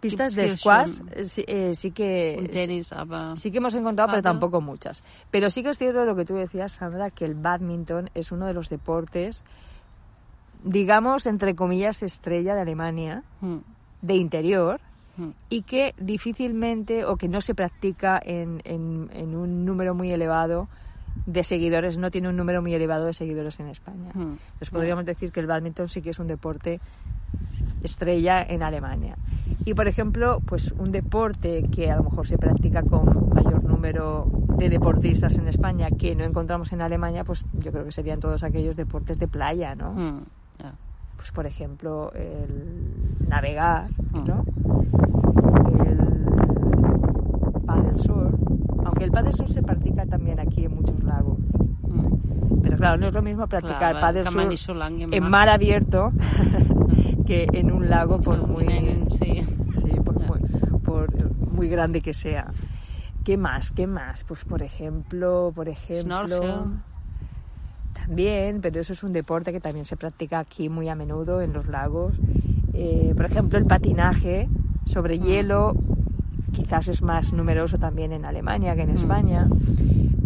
pistas 0.00 0.34
de 0.34 0.56
squash 0.56 0.90
sí, 1.24 1.44
eh, 1.46 1.72
sí 1.74 1.92
que 1.92 2.50
tenis, 2.52 2.92
aber 2.92 3.38
sí 3.38 3.52
que 3.52 3.58
hemos 3.58 3.74
encontrado, 3.74 4.10
pero 4.10 4.22
tampoco 4.22 4.60
muchas. 4.60 5.04
Pero 5.30 5.50
sí 5.50 5.62
que 5.62 5.70
es 5.70 5.78
cierto 5.78 6.04
lo 6.04 6.16
que 6.16 6.24
tú 6.24 6.34
decías, 6.34 6.72
Sandra, 6.72 7.10
que 7.10 7.24
el 7.24 7.34
badminton 7.34 8.10
es 8.14 8.32
uno 8.32 8.46
de 8.46 8.54
los 8.54 8.68
deportes, 8.68 9.44
digamos, 10.64 11.26
entre 11.26 11.54
comillas, 11.54 12.02
estrella 12.02 12.56
de 12.56 12.62
Alemania, 12.62 13.22
mm. 13.40 13.58
de 14.02 14.14
interior, 14.16 14.80
y 15.48 15.62
que 15.62 15.94
difícilmente 15.98 17.04
o 17.04 17.16
que 17.16 17.28
no 17.28 17.40
se 17.40 17.54
practica 17.54 18.20
en, 18.22 18.60
en, 18.64 19.08
en, 19.12 19.34
un 19.34 19.64
número 19.64 19.94
muy 19.94 20.10
elevado 20.10 20.68
de 21.24 21.42
seguidores, 21.44 21.96
no 21.96 22.10
tiene 22.10 22.28
un 22.28 22.36
número 22.36 22.60
muy 22.60 22.74
elevado 22.74 23.06
de 23.06 23.14
seguidores 23.14 23.58
en 23.60 23.68
España. 23.68 24.10
Entonces 24.14 24.70
podríamos 24.70 25.06
decir 25.06 25.32
que 25.32 25.40
el 25.40 25.46
badminton 25.46 25.88
sí 25.88 26.02
que 26.02 26.10
es 26.10 26.18
un 26.18 26.26
deporte 26.26 26.80
estrella 27.82 28.42
en 28.42 28.62
Alemania. 28.62 29.16
Y 29.64 29.74
por 29.74 29.88
ejemplo, 29.88 30.40
pues 30.44 30.72
un 30.72 30.92
deporte 30.92 31.64
que 31.70 31.90
a 31.90 31.96
lo 31.96 32.04
mejor 32.04 32.26
se 32.26 32.38
practica 32.38 32.82
con 32.82 33.30
mayor 33.30 33.64
número 33.64 34.26
de 34.56 34.68
deportistas 34.68 35.38
en 35.38 35.48
España 35.48 35.88
que 35.90 36.14
no 36.14 36.24
encontramos 36.24 36.72
en 36.72 36.82
Alemania, 36.82 37.24
pues 37.24 37.44
yo 37.54 37.72
creo 37.72 37.84
que 37.84 37.92
serían 37.92 38.20
todos 38.20 38.42
aquellos 38.42 38.76
deportes 38.76 39.18
de 39.18 39.28
playa, 39.28 39.74
¿no? 39.74 39.92
Mm. 39.92 40.24
Yeah. 40.58 40.74
Pues 41.16 41.30
por 41.32 41.46
ejemplo, 41.46 42.12
el 42.12 43.28
navegar, 43.28 43.88
mm. 44.12 44.24
¿no? 44.24 44.44
El 45.86 45.98
paddle 47.66 47.98
surf, 47.98 48.34
aunque 48.84 49.04
el 49.04 49.10
paddle 49.10 49.32
surf 49.32 49.50
se 49.50 49.62
practica 49.62 50.06
también 50.06 50.40
aquí 50.40 50.64
en 50.64 50.74
muchos 50.74 51.02
lagos. 51.02 51.38
Mm. 51.88 52.60
Pero 52.62 52.76
claro, 52.76 52.98
no 52.98 53.06
es 53.06 53.12
lo 53.14 53.22
mismo 53.22 53.46
practicar 53.46 53.92
Clar, 53.92 54.00
paddle 54.00 54.24
surf 54.56 54.80
amb 54.82 55.12
en 55.14 55.30
mar. 55.30 55.48
abierto 55.48 56.12
que 57.26 57.46
en 57.52 57.72
un 57.72 57.88
lago 57.88 58.20
por 58.20 58.46
muy, 58.46 58.66
Sí. 59.10 59.44
sí, 59.80 59.90
por, 60.04 60.14
muy, 60.20 60.40
por 60.84 61.08
muy 61.52 61.68
grande 61.68 62.00
que 62.00 62.14
sea. 62.14 62.46
¿Qué 63.24 63.36
más? 63.36 63.72
¿Qué 63.72 63.86
más? 63.88 64.22
Pues 64.24 64.44
por 64.44 64.62
ejemplo, 64.62 65.50
por 65.54 65.68
ejemplo, 65.68 66.26
Snorkel. 66.26 66.52
también, 67.92 68.60
pero 68.60 68.80
eso 68.80 68.92
es 68.92 69.02
un 69.02 69.12
deporte 69.12 69.52
que 69.52 69.58
también 69.60 69.84
se 69.84 69.96
practica 69.96 70.38
aquí 70.38 70.68
muy 70.68 70.88
a 70.88 70.94
menudo 70.94 71.40
en 71.40 71.52
los 71.52 71.66
lagos. 71.66 72.14
Eh, 72.72 73.12
por 73.16 73.24
ejemplo, 73.26 73.58
el 73.58 73.64
patinaje 73.66 74.48
sobre 74.86 75.18
Mm. 75.18 75.22
hielo 75.22 75.74
quizás 76.52 76.88
es 76.88 77.02
más 77.02 77.34
numeroso 77.34 77.76
también 77.78 78.12
en 78.12 78.24
Alemania 78.24 78.74
que 78.74 78.82
en 78.82 78.92
Mm. 78.92 78.96
España. 78.96 79.48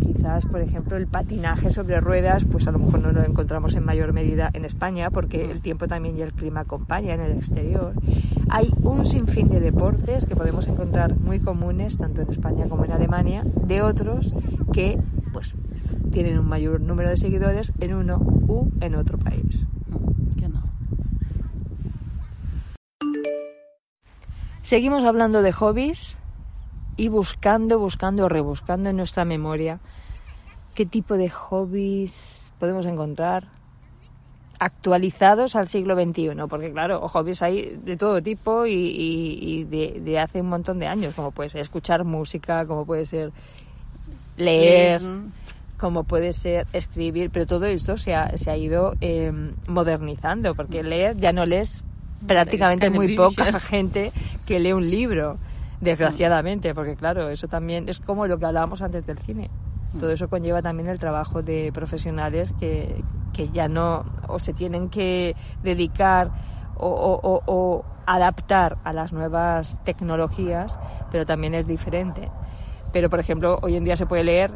Quizás, 0.01 0.45
por 0.47 0.61
ejemplo, 0.61 0.97
el 0.97 1.07
patinaje 1.07 1.71
sobre 1.71 1.99
ruedas, 2.01 2.45
pues 2.45 2.69
a 2.69 2.73
lo 2.73 2.79
mejor 2.79 3.01
no 3.01 3.11
lo 3.11 3.25
encontramos 3.25 3.75
en 3.75 3.85
mayor 3.85 4.13
medida 4.13 4.51
en 4.53 4.65
España 4.65 5.11
porque 5.11 5.47
Mm. 5.47 5.51
el 5.51 5.61
tiempo 5.61 5.89
también 5.89 6.17
y 6.19 6.23
el 6.23 6.33
clima 6.33 6.61
acompañan 6.61 7.21
en 7.21 7.33
el 7.33 7.39
exterior. 7.39 7.95
Hay 8.49 8.69
un 8.83 9.07
sinfín 9.07 9.49
de 9.49 9.61
deportes 9.61 10.27
que 10.27 10.37
podemos 10.37 10.69
encontrar 10.69 11.17
muy 11.19 11.41
comunes 11.41 11.97
tanto 11.99 12.21
en 12.23 12.31
España 12.31 12.67
como 12.69 12.85
en 12.85 12.93
Alemania, 12.93 13.45
de 13.67 13.83
otros 13.83 14.35
que 14.73 14.99
pues 15.33 15.55
tienen 16.13 16.39
un 16.39 16.49
mayor 16.49 16.81
número 16.81 17.09
de 17.09 17.17
seguidores 17.17 17.73
en 17.81 17.95
uno 17.95 18.19
u 18.49 18.69
en 18.81 18.97
otro 18.97 19.17
país. 19.17 19.67
Seguimos 24.71 25.03
hablando 25.03 25.43
de 25.43 25.51
hobbies 25.51 26.17
y 26.97 27.09
buscando, 27.09 27.81
buscando, 27.81 28.29
rebuscando 28.29 28.89
en 28.91 28.97
nuestra 28.99 29.25
memoria 29.25 29.81
qué 30.77 30.87
tipo 30.87 31.17
de 31.17 31.29
hobbies 31.29 32.55
podemos 32.61 32.87
encontrar 32.87 33.49
actualizados 34.61 35.57
al 35.57 35.67
siglo 35.67 35.97
XXI, 36.01 36.47
porque 36.49 36.71
claro, 36.71 37.01
hobbies 37.09 37.43
hay 37.43 37.81
de 37.83 37.97
todo 37.97 38.23
tipo 38.23 38.65
y, 38.65 38.75
y- 38.75 39.39
y 39.43 39.65
de, 39.65 40.01
de 40.03 40.21
hace 40.21 40.41
un 40.41 40.51
montón 40.51 40.79
de 40.79 40.87
años, 40.87 41.17
como 41.17 41.33
puede 41.33 41.49
ser 41.49 41.63
escuchar 41.63 42.05
música, 42.05 42.65
como 42.65 42.87
puede 42.87 43.07
ser 43.07 43.33
leer, 44.37 45.03
como 45.81 46.05
puede 46.05 46.33
ser 46.33 46.69
escribir, 46.73 47.31
pero 47.33 47.45
todo 47.45 47.65
esto 47.65 47.97
se 47.97 48.15
ha, 48.15 48.39
se 48.39 48.53
ha 48.53 48.57
ido 48.57 48.95
eh, 49.01 49.33
modernizando, 49.67 50.55
porque 50.55 50.85
leer 50.85 51.17
ya 51.17 51.33
no 51.33 51.45
lees 51.45 51.83
prácticamente 52.27 52.87
muy 52.91 53.07
poca 53.17 53.61
gente 53.61 54.13
que 54.47 54.59
lee 54.61 54.73
un 54.73 54.89
libro, 54.91 55.39
desgraciadamente, 55.81 56.75
porque 56.75 56.95
claro, 56.97 57.29
eso 57.31 57.49
también 57.49 57.89
es 57.89 58.01
como 58.01 58.27
lo 58.27 58.39
que 58.39 58.47
hablábamos 58.47 58.83
antes 58.83 59.07
del 59.07 59.19
cine. 59.19 59.51
Todo 59.99 60.11
eso 60.13 60.29
conlleva 60.29 60.63
también 60.63 60.89
el 60.89 61.01
trabajo 61.01 61.43
de 61.43 61.73
profesionales 61.75 62.55
que, 62.61 63.03
que 63.33 63.49
ya 63.49 63.67
no 63.67 64.05
o 64.29 64.39
se 64.39 64.53
tienen 64.53 64.89
que 64.89 65.35
dedicar 65.65 66.31
o, 66.77 66.87
o- 66.89 67.21
o- 67.29 67.43
o 67.47 67.85
adaptar 68.07 68.79
a 68.85 68.93
las 68.93 69.13
nuevas 69.13 69.77
tecnologías, 69.85 70.79
pero 71.11 71.27
también 71.27 71.55
es 71.55 71.67
diferente. 71.67 72.29
Pero, 72.93 73.11
por 73.11 73.19
ejemplo, 73.21 73.59
hoy 73.63 73.75
en 73.77 73.85
día 73.85 73.97
se 73.97 74.07
puede 74.07 74.23
leer 74.25 74.53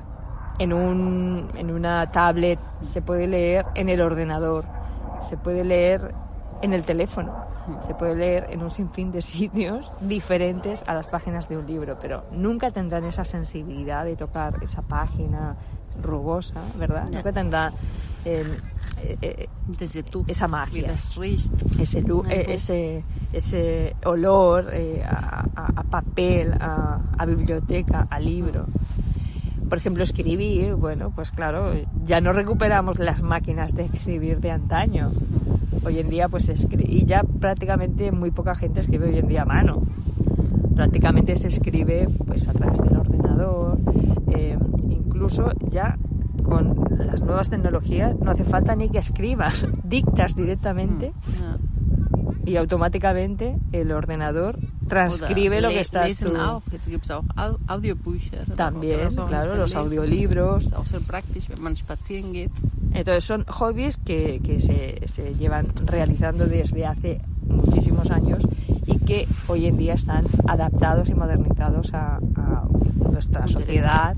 en, 0.61 0.73
un, 0.73 1.51
en 1.57 1.71
una 1.73 2.09
tablet, 2.11 2.59
se 2.83 3.03
puede 3.03 3.27
leer 3.27 3.67
en 3.75 3.89
el 3.89 4.01
ordenador, 4.01 4.65
se 5.29 5.37
puede 5.37 5.65
leer 5.65 6.15
en 6.65 6.73
el 6.73 6.83
teléfono, 6.83 7.35
se 7.87 7.95
puede 7.95 8.17
leer 8.17 8.47
en 8.51 8.63
un 8.63 8.71
sinfín 8.71 9.13
de 9.13 9.21
sitios 9.23 9.93
diferentes 10.01 10.83
a 10.87 10.95
las 10.95 11.07
páginas 11.07 11.49
de 11.49 11.59
un 11.59 11.67
libro, 11.67 11.99
pero 12.01 12.25
nunca 12.33 12.71
tendrán 12.71 13.05
esa 13.05 13.25
sensibilidad 13.25 14.05
de 14.05 14.17
tocar 14.17 14.59
esa 14.63 14.83
página 14.83 15.57
rugosa, 16.03 16.61
¿verdad? 16.79 17.05
Nunca 17.13 17.33
tendrán 17.33 17.73
eh, 18.25 18.45
eh, 19.03 19.17
eh, 19.21 19.49
Desde 19.79 20.03
tú. 20.03 20.25
esa 20.27 20.49
magia 20.49 20.91
ese, 21.79 21.99
eh, 22.01 22.45
ese, 22.49 23.05
ese 23.33 23.95
olor 24.05 24.71
eh, 24.73 25.05
a 25.05 25.83
papel, 25.91 26.55
a, 26.55 26.99
a 27.19 27.27
biblioteca, 27.27 28.07
a 28.11 28.19
libro. 28.19 28.67
Por 29.69 29.79
ejemplo, 29.79 30.03
escribir, 30.03 30.75
bueno, 30.75 31.11
pues 31.15 31.31
claro, 31.31 31.75
ya 32.05 32.21
no 32.21 32.33
recuperamos 32.33 32.99
las 32.99 33.23
máquinas 33.23 33.75
de 33.75 33.85
escribir 33.85 34.41
de 34.41 34.51
antaño. 34.51 35.11
Hoy 35.85 35.99
en 35.99 36.09
día, 36.11 36.29
pues 36.29 36.49
escri- 36.51 36.89
y 36.89 37.05
ya 37.05 37.23
prácticamente 37.23 38.11
muy 38.13 38.31
poca 38.31 38.55
gente 38.55 38.81
escribe 38.81 39.09
hoy 39.09 39.19
en 39.19 39.29
día 39.29 39.43
a 39.43 39.45
mano. 39.45 39.83
Prácticamente 40.75 41.37
se 41.37 41.49
escribe 41.49 42.09
pues 42.27 42.49
a 42.49 42.53
través 42.53 42.81
del 42.81 42.97
ordenador, 42.97 43.79
eh, 44.35 44.59
incluso 44.91 45.51
ya 45.71 45.97
con 46.43 46.75
las 46.99 47.21
nuevas 47.23 47.49
tecnologías 47.51 48.19
no 48.19 48.31
hace 48.31 48.45
falta 48.45 48.75
ni 48.75 48.89
que 48.89 48.99
escribas, 48.99 49.67
dictas 49.85 50.35
directamente 50.35 51.13
Ja. 51.39 51.59
y 52.45 52.57
automáticamente 52.57 53.57
el 53.73 53.93
ordenador 53.93 54.59
transcribe 54.89 55.61
lo 55.61 55.69
que 55.69 55.81
estás 55.81 56.19
tú. 56.19 56.33
También, 58.57 59.15
claro, 59.29 59.55
los 59.57 59.75
audiolibros. 59.75 60.73
Entonces 62.93 63.25
son 63.25 63.45
hobbies 63.45 63.97
que, 63.97 64.41
que 64.43 64.61
se, 64.61 65.01
se 65.09 65.35
llevan 65.35 65.69
realizando 65.85 66.47
desde 66.47 66.87
hace 66.87 67.21
muchísimos 67.49 68.11
años 68.11 68.47
y 68.87 68.99
que 68.99 69.27
hoy 69.49 69.67
en 69.67 69.77
día 69.77 69.95
están 69.95 70.27
adaptados 70.47 71.09
y 71.09 71.15
modernizados 71.15 71.93
a, 71.95 72.17
a 72.17 72.65
nuestra 73.11 73.49
sociedad 73.49 74.17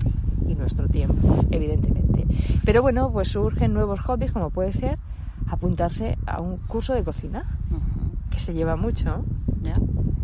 y 0.49 0.55
nuestro 0.55 0.89
tiempo, 0.89 1.45
evidentemente. 1.51 2.27
Pero 2.65 2.83
bueno, 2.83 3.11
pues 3.11 3.29
surgen 3.29 3.73
nuevos 3.73 4.01
hobbies 4.01 4.33
como 4.33 4.51
puede 4.51 4.73
ser 4.73 4.99
apuntarse 5.49 6.19
a 6.27 6.41
un 6.41 6.57
curso 6.59 6.93
de 6.93 7.05
cocina, 7.05 7.45
que 8.31 8.39
se 8.39 8.53
lleva 8.55 8.77
mucho. 8.77 9.25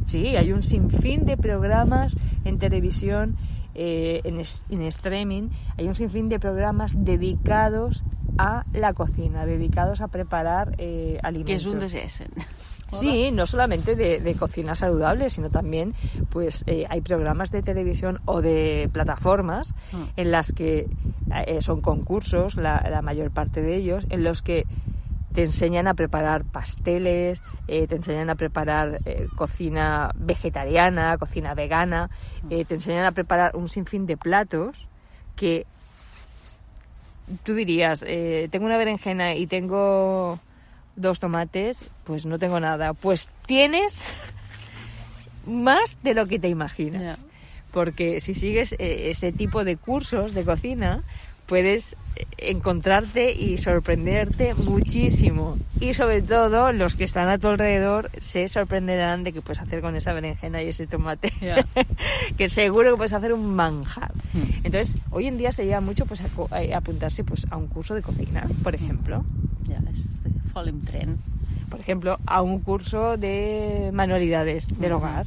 Sí, 0.07 0.37
hay 0.37 0.53
un 0.53 0.63
sinfín 0.63 1.25
de 1.25 1.37
programas 1.37 2.17
en 2.45 2.59
televisión, 2.59 3.37
eh, 3.75 4.21
en, 4.25 4.41
es- 4.41 4.67
en 4.71 4.83
streaming, 4.83 5.49
hay 5.79 5.87
un 5.89 5.95
sinfín 5.95 6.29
de 6.29 6.39
programas 6.39 6.93
dedicados 6.97 8.03
a 8.39 8.65
la 8.73 8.93
cocina, 8.95 9.45
dedicados 9.47 10.01
a 10.01 10.09
preparar 10.09 10.75
eh, 10.79 11.19
Que 11.21 11.27
alimentos. 11.27 11.55
es 11.55 11.67
un 11.67 11.81
desessen. 11.81 12.29
Sí, 12.95 13.31
no 13.33 13.47
solamente 13.47 13.97
de, 13.97 14.21
de 14.21 14.35
cocina 14.35 14.75
saludable, 14.75 15.31
sino 15.31 15.49
también 15.49 15.95
pues 16.29 16.63
eh, 16.67 16.85
hay 16.91 17.01
programas 17.01 17.51
de 17.51 17.63
televisión 17.63 18.21
o 18.27 18.43
de 18.43 18.91
plataformas 18.93 19.73
Mm. 19.95 20.03
en 20.19 20.31
las 20.31 20.53
que 20.53 20.91
eh, 21.47 21.63
son 21.63 21.81
concursos, 21.81 22.57
la, 22.57 22.87
la 22.91 23.01
mayor 23.01 23.31
parte 23.31 23.63
de 23.63 23.77
ellos, 23.77 24.05
en 24.11 24.25
los 24.25 24.43
que 24.43 24.67
te 25.33 25.43
enseñan 25.43 25.89
a 25.89 25.95
preparar 25.95 26.45
pasteles, 26.45 27.43
eh, 27.69 27.87
te 27.87 27.97
enseñan 27.97 28.31
a 28.31 28.35
preparar 28.35 29.01
eh, 29.05 29.27
cocina 29.37 30.11
vegetariana, 30.15 31.17
cocina 31.19 31.55
vegana, 31.55 32.11
eh, 32.51 32.65
te 32.65 32.75
enseñan 32.75 33.05
a 33.05 33.13
preparar 33.13 33.57
un 33.57 33.69
sinfín 33.69 34.07
de 34.07 34.17
platos 34.17 34.89
que 35.37 35.67
tú 37.45 37.55
dirías, 37.55 38.05
eh, 38.07 38.49
tengo 38.51 38.67
una 38.67 38.77
berenjena 38.77 39.35
y 39.35 39.47
tengo 39.47 40.39
dos 40.97 41.21
tomates, 41.21 41.83
pues 42.05 42.27
no 42.27 42.39
tengo 42.39 42.61
nada. 42.61 42.93
Pues 42.93 43.29
tienes 43.47 44.03
más 45.47 45.99
de 46.03 46.15
lo 46.15 46.27
que 46.27 46.39
te 46.39 46.49
imaginas. 46.49 47.19
Porque 47.73 48.21
si 48.21 48.35
sigues 48.35 48.75
ese 48.79 49.33
tipo 49.33 49.65
de 49.65 49.79
cursos 49.79 50.35
de 50.35 50.45
cocina, 50.45 51.03
puedes 51.53 51.97
eh, 52.17 52.25
encontrarte 52.39 53.31
y 53.31 53.59
sorprenderte 53.59 54.55
muchísimo. 54.55 55.59
Y 55.81 55.93
sobre 55.93 56.23
todo, 56.23 56.73
los 56.73 56.95
que 56.95 57.05
están 57.05 57.29
a 57.29 57.37
tu 57.37 57.49
alrededor 57.49 58.09
se 58.23 58.49
sorprenderán 58.49 59.23
de 59.23 59.35
qué 59.35 59.43
puedes 59.43 59.61
hacer 59.61 59.83
con 59.83 59.95
esa 59.95 60.15
berenjena 60.15 60.63
y 60.63 60.69
ese 60.69 60.87
tomate. 60.87 61.31
Ya. 61.43 61.63
que 62.39 62.49
seguro 62.49 62.93
que 62.93 62.97
puedes 62.97 63.13
hacer 63.13 63.35
un 63.35 63.55
manjar. 63.55 64.13
Hmm. 64.33 64.65
Entonces, 64.65 64.97
hoy 65.11 65.27
en 65.27 65.37
día 65.37 65.53
se 65.53 65.67
lleva 65.67 65.83
mucho 65.83 66.07
pues, 66.07 66.23
a, 66.23 66.57
a 66.57 66.79
apuntarse 66.79 67.23
pues, 67.23 67.47
a 67.51 67.59
un 67.59 67.67
curso 67.67 67.95
de 67.95 68.01
cocina, 68.01 68.47
por 68.63 68.75
ejemplo. 68.75 69.23
Ja, 69.69 69.79
ist 69.91 70.25
äh, 70.25 70.31
voll 70.55 70.69
im 70.69 70.81
Trend. 70.87 71.19
Por 71.69 71.81
ejemplo, 71.81 72.19
a 72.25 72.41
un 72.41 72.61
curso 72.61 73.19
de 73.19 73.91
manualidades 73.93 74.69
del 74.81 74.93
Ujú. 74.95 75.03
hogar. 75.05 75.27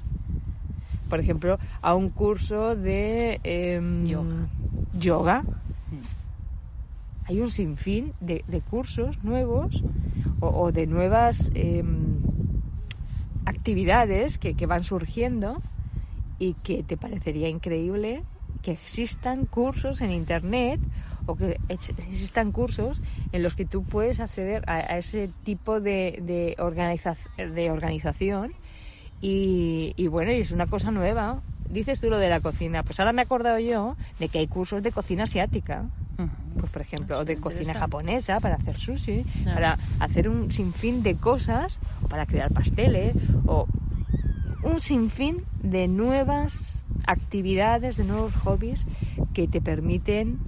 Por 1.08 1.20
ejemplo, 1.20 1.60
a 1.84 1.94
un 1.94 2.10
curso 2.10 2.75
de 2.75 3.39
em, 3.44 4.08
Yoga. 4.08 4.48
yoga. 5.00 5.44
Hay 7.25 7.41
un 7.41 7.50
sinfín 7.51 8.13
de, 8.20 8.44
de 8.48 8.62
cursos 8.62 9.24
nuevos 9.24 9.84
o, 10.39 10.72
de 10.72 10.86
nuevas 10.88 11.51
em, 11.55 12.17
actividades 13.46 14.38
que, 14.38 14.53
van 14.65 14.84
surgiendo 14.84 15.62
y 16.39 16.53
que 16.55 16.84
te 16.84 16.98
parecería 16.98 17.50
increíble 17.50 18.24
que 18.62 18.72
existan 18.72 19.46
cursos 19.46 20.01
en 20.01 20.12
internet 20.12 20.79
o 21.27 21.36
que 21.36 21.60
ex- 21.70 21.89
existan 21.89 22.51
cursos 22.51 23.01
en 23.32 23.44
los 23.44 23.55
que 23.55 23.65
tú 23.65 23.84
puedes 23.84 24.20
acceder 24.20 24.63
a, 24.67 24.75
a 24.75 24.98
ese 24.98 25.29
tipo 25.44 25.79
de, 25.79 26.20
de, 26.24 26.55
organiza- 26.58 27.17
de 27.38 27.72
organización 27.72 28.53
y, 29.22 29.94
y 29.96 30.08
bueno, 30.08 30.32
y 30.32 30.36
es 30.41 30.51
una 30.51 30.67
cosa 30.67 30.91
nueva. 30.91 31.41
Dices 31.70 32.00
tú 32.00 32.10
lo 32.10 32.17
de 32.20 32.29
la 32.29 32.41
cocina, 32.41 32.84
pues 32.84 33.00
ahora 33.00 33.13
me 33.13 33.22
he 33.22 33.25
acordado 33.25 33.60
yo 33.60 33.96
de 34.20 34.29
que 34.29 34.39
hay 34.39 34.48
cursos 34.48 34.84
de 34.84 34.91
cocina 34.91 35.24
asiática. 35.24 35.86
Pues 36.17 36.72
por 36.72 36.81
ejemplo, 36.81 37.19
o 37.19 37.25
de 37.25 37.38
cocina 37.39 37.74
japonesa 37.74 38.39
para 38.39 38.55
hacer 38.55 38.77
sushi, 38.77 39.25
Ya. 39.45 39.53
para 39.53 39.77
hacer 40.00 40.29
un 40.29 40.51
sinfín 40.51 41.03
de 41.03 41.15
cosas, 41.17 41.79
o 42.01 42.07
para 42.07 42.25
crear 42.25 42.51
pasteles, 42.51 43.15
o 43.45 43.67
un 44.63 44.79
sinfín 44.79 45.43
de 45.62 45.88
nuevas 45.88 46.81
actividades, 47.05 47.98
de 47.98 48.05
nuevos 48.05 48.34
hobbies 48.36 48.86
que 49.34 49.48
te 49.48 49.62
permiten 49.62 50.39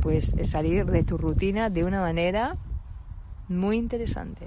pues 0.00 0.34
salir 0.44 0.84
de 0.86 1.04
tu 1.04 1.16
rutina 1.16 1.70
de 1.70 1.84
una 1.84 2.00
manera 2.00 2.56
muy 3.48 3.76
interesante, 3.76 4.46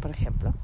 por 0.00 0.10
ejemplo. 0.10 0.54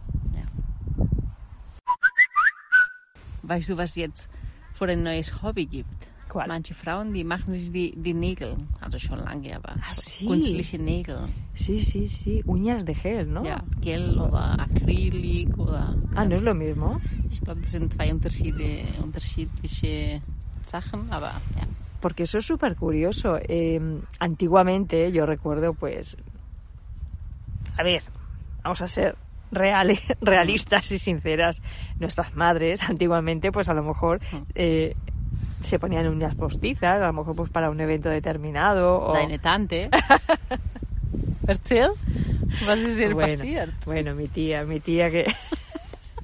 Weißt 3.42 3.68
du, 3.68 3.76
was 3.76 3.94
jetzt 3.96 4.28
für 4.74 4.88
ein 4.88 5.02
neues 5.02 5.42
Hobby 5.42 5.66
gibt? 5.66 6.09
Qual? 6.30 6.46
Manche 6.46 6.74
Frauen, 6.74 7.12
die 7.12 7.24
machen 7.24 7.52
sich 7.52 7.72
die, 7.72 7.92
die 7.96 8.14
Nägel, 8.14 8.56
also 8.80 8.98
schon 8.98 9.18
lange, 9.18 9.56
aber 9.56 9.74
Ah, 9.80 9.92
sí. 9.94 10.26
künstliche 10.28 10.78
Nägel. 10.78 11.18
Sí, 11.54 11.80
sí, 11.82 12.06
sí, 12.06 12.42
uñas 12.46 12.84
de 12.84 12.94
gel, 12.94 13.26
¿no? 13.32 13.42
Ja, 13.42 13.64
Gel 13.82 14.16
oder 14.16 14.60
Acrylic 14.60 15.58
oder... 15.58 15.94
Ah, 16.14 16.24
no 16.24 16.36
es 16.36 16.42
lo 16.42 16.54
mismo. 16.54 17.00
Ich 17.30 17.40
glaube, 17.40 17.60
das 17.62 17.72
sind 17.72 17.92
zwei 17.92 18.12
Unterschiede, 18.12 18.84
unterschiedliche 19.02 20.22
Sachen, 20.66 21.10
aber 21.12 21.32
ja. 21.56 21.66
Porque 22.00 22.22
eso 22.22 22.38
es 22.38 22.46
súper 22.46 22.76
curioso. 22.76 23.36
Eh, 23.48 23.80
antiguamente, 24.20 25.10
yo 25.12 25.26
recuerdo, 25.26 25.74
pues. 25.74 26.16
A 27.76 27.82
ver, 27.82 28.02
vamos 28.62 28.80
a 28.82 28.88
ser 28.88 29.16
reales, 29.52 30.00
realistas 30.20 30.90
y 30.92 30.98
sinceras. 30.98 31.60
Nuestras 31.98 32.34
madres, 32.36 32.88
antiguamente, 32.88 33.50
pues 33.52 33.68
a 33.68 33.74
lo 33.74 33.82
mejor 33.82 34.20
eh, 34.54 34.94
se 35.62 35.78
ponían 35.78 36.08
uñas 36.08 36.34
postizas, 36.34 37.02
a 37.02 37.06
lo 37.06 37.12
mejor 37.12 37.36
pues 37.36 37.50
para 37.50 37.70
un 37.70 37.80
evento 37.80 38.08
determinado. 38.08 39.00
O... 39.00 39.12
Deine 39.12 39.38
Tante. 39.38 39.90
Erzähl, 41.46 41.90
was 42.66 42.78
ist 42.78 43.00
ihr 43.00 43.14
bueno, 43.14 43.72
bueno, 43.84 44.14
mi 44.14 44.28
tía, 44.28 44.64
mi 44.64 44.78
tía 44.78 45.10
que. 45.10 45.26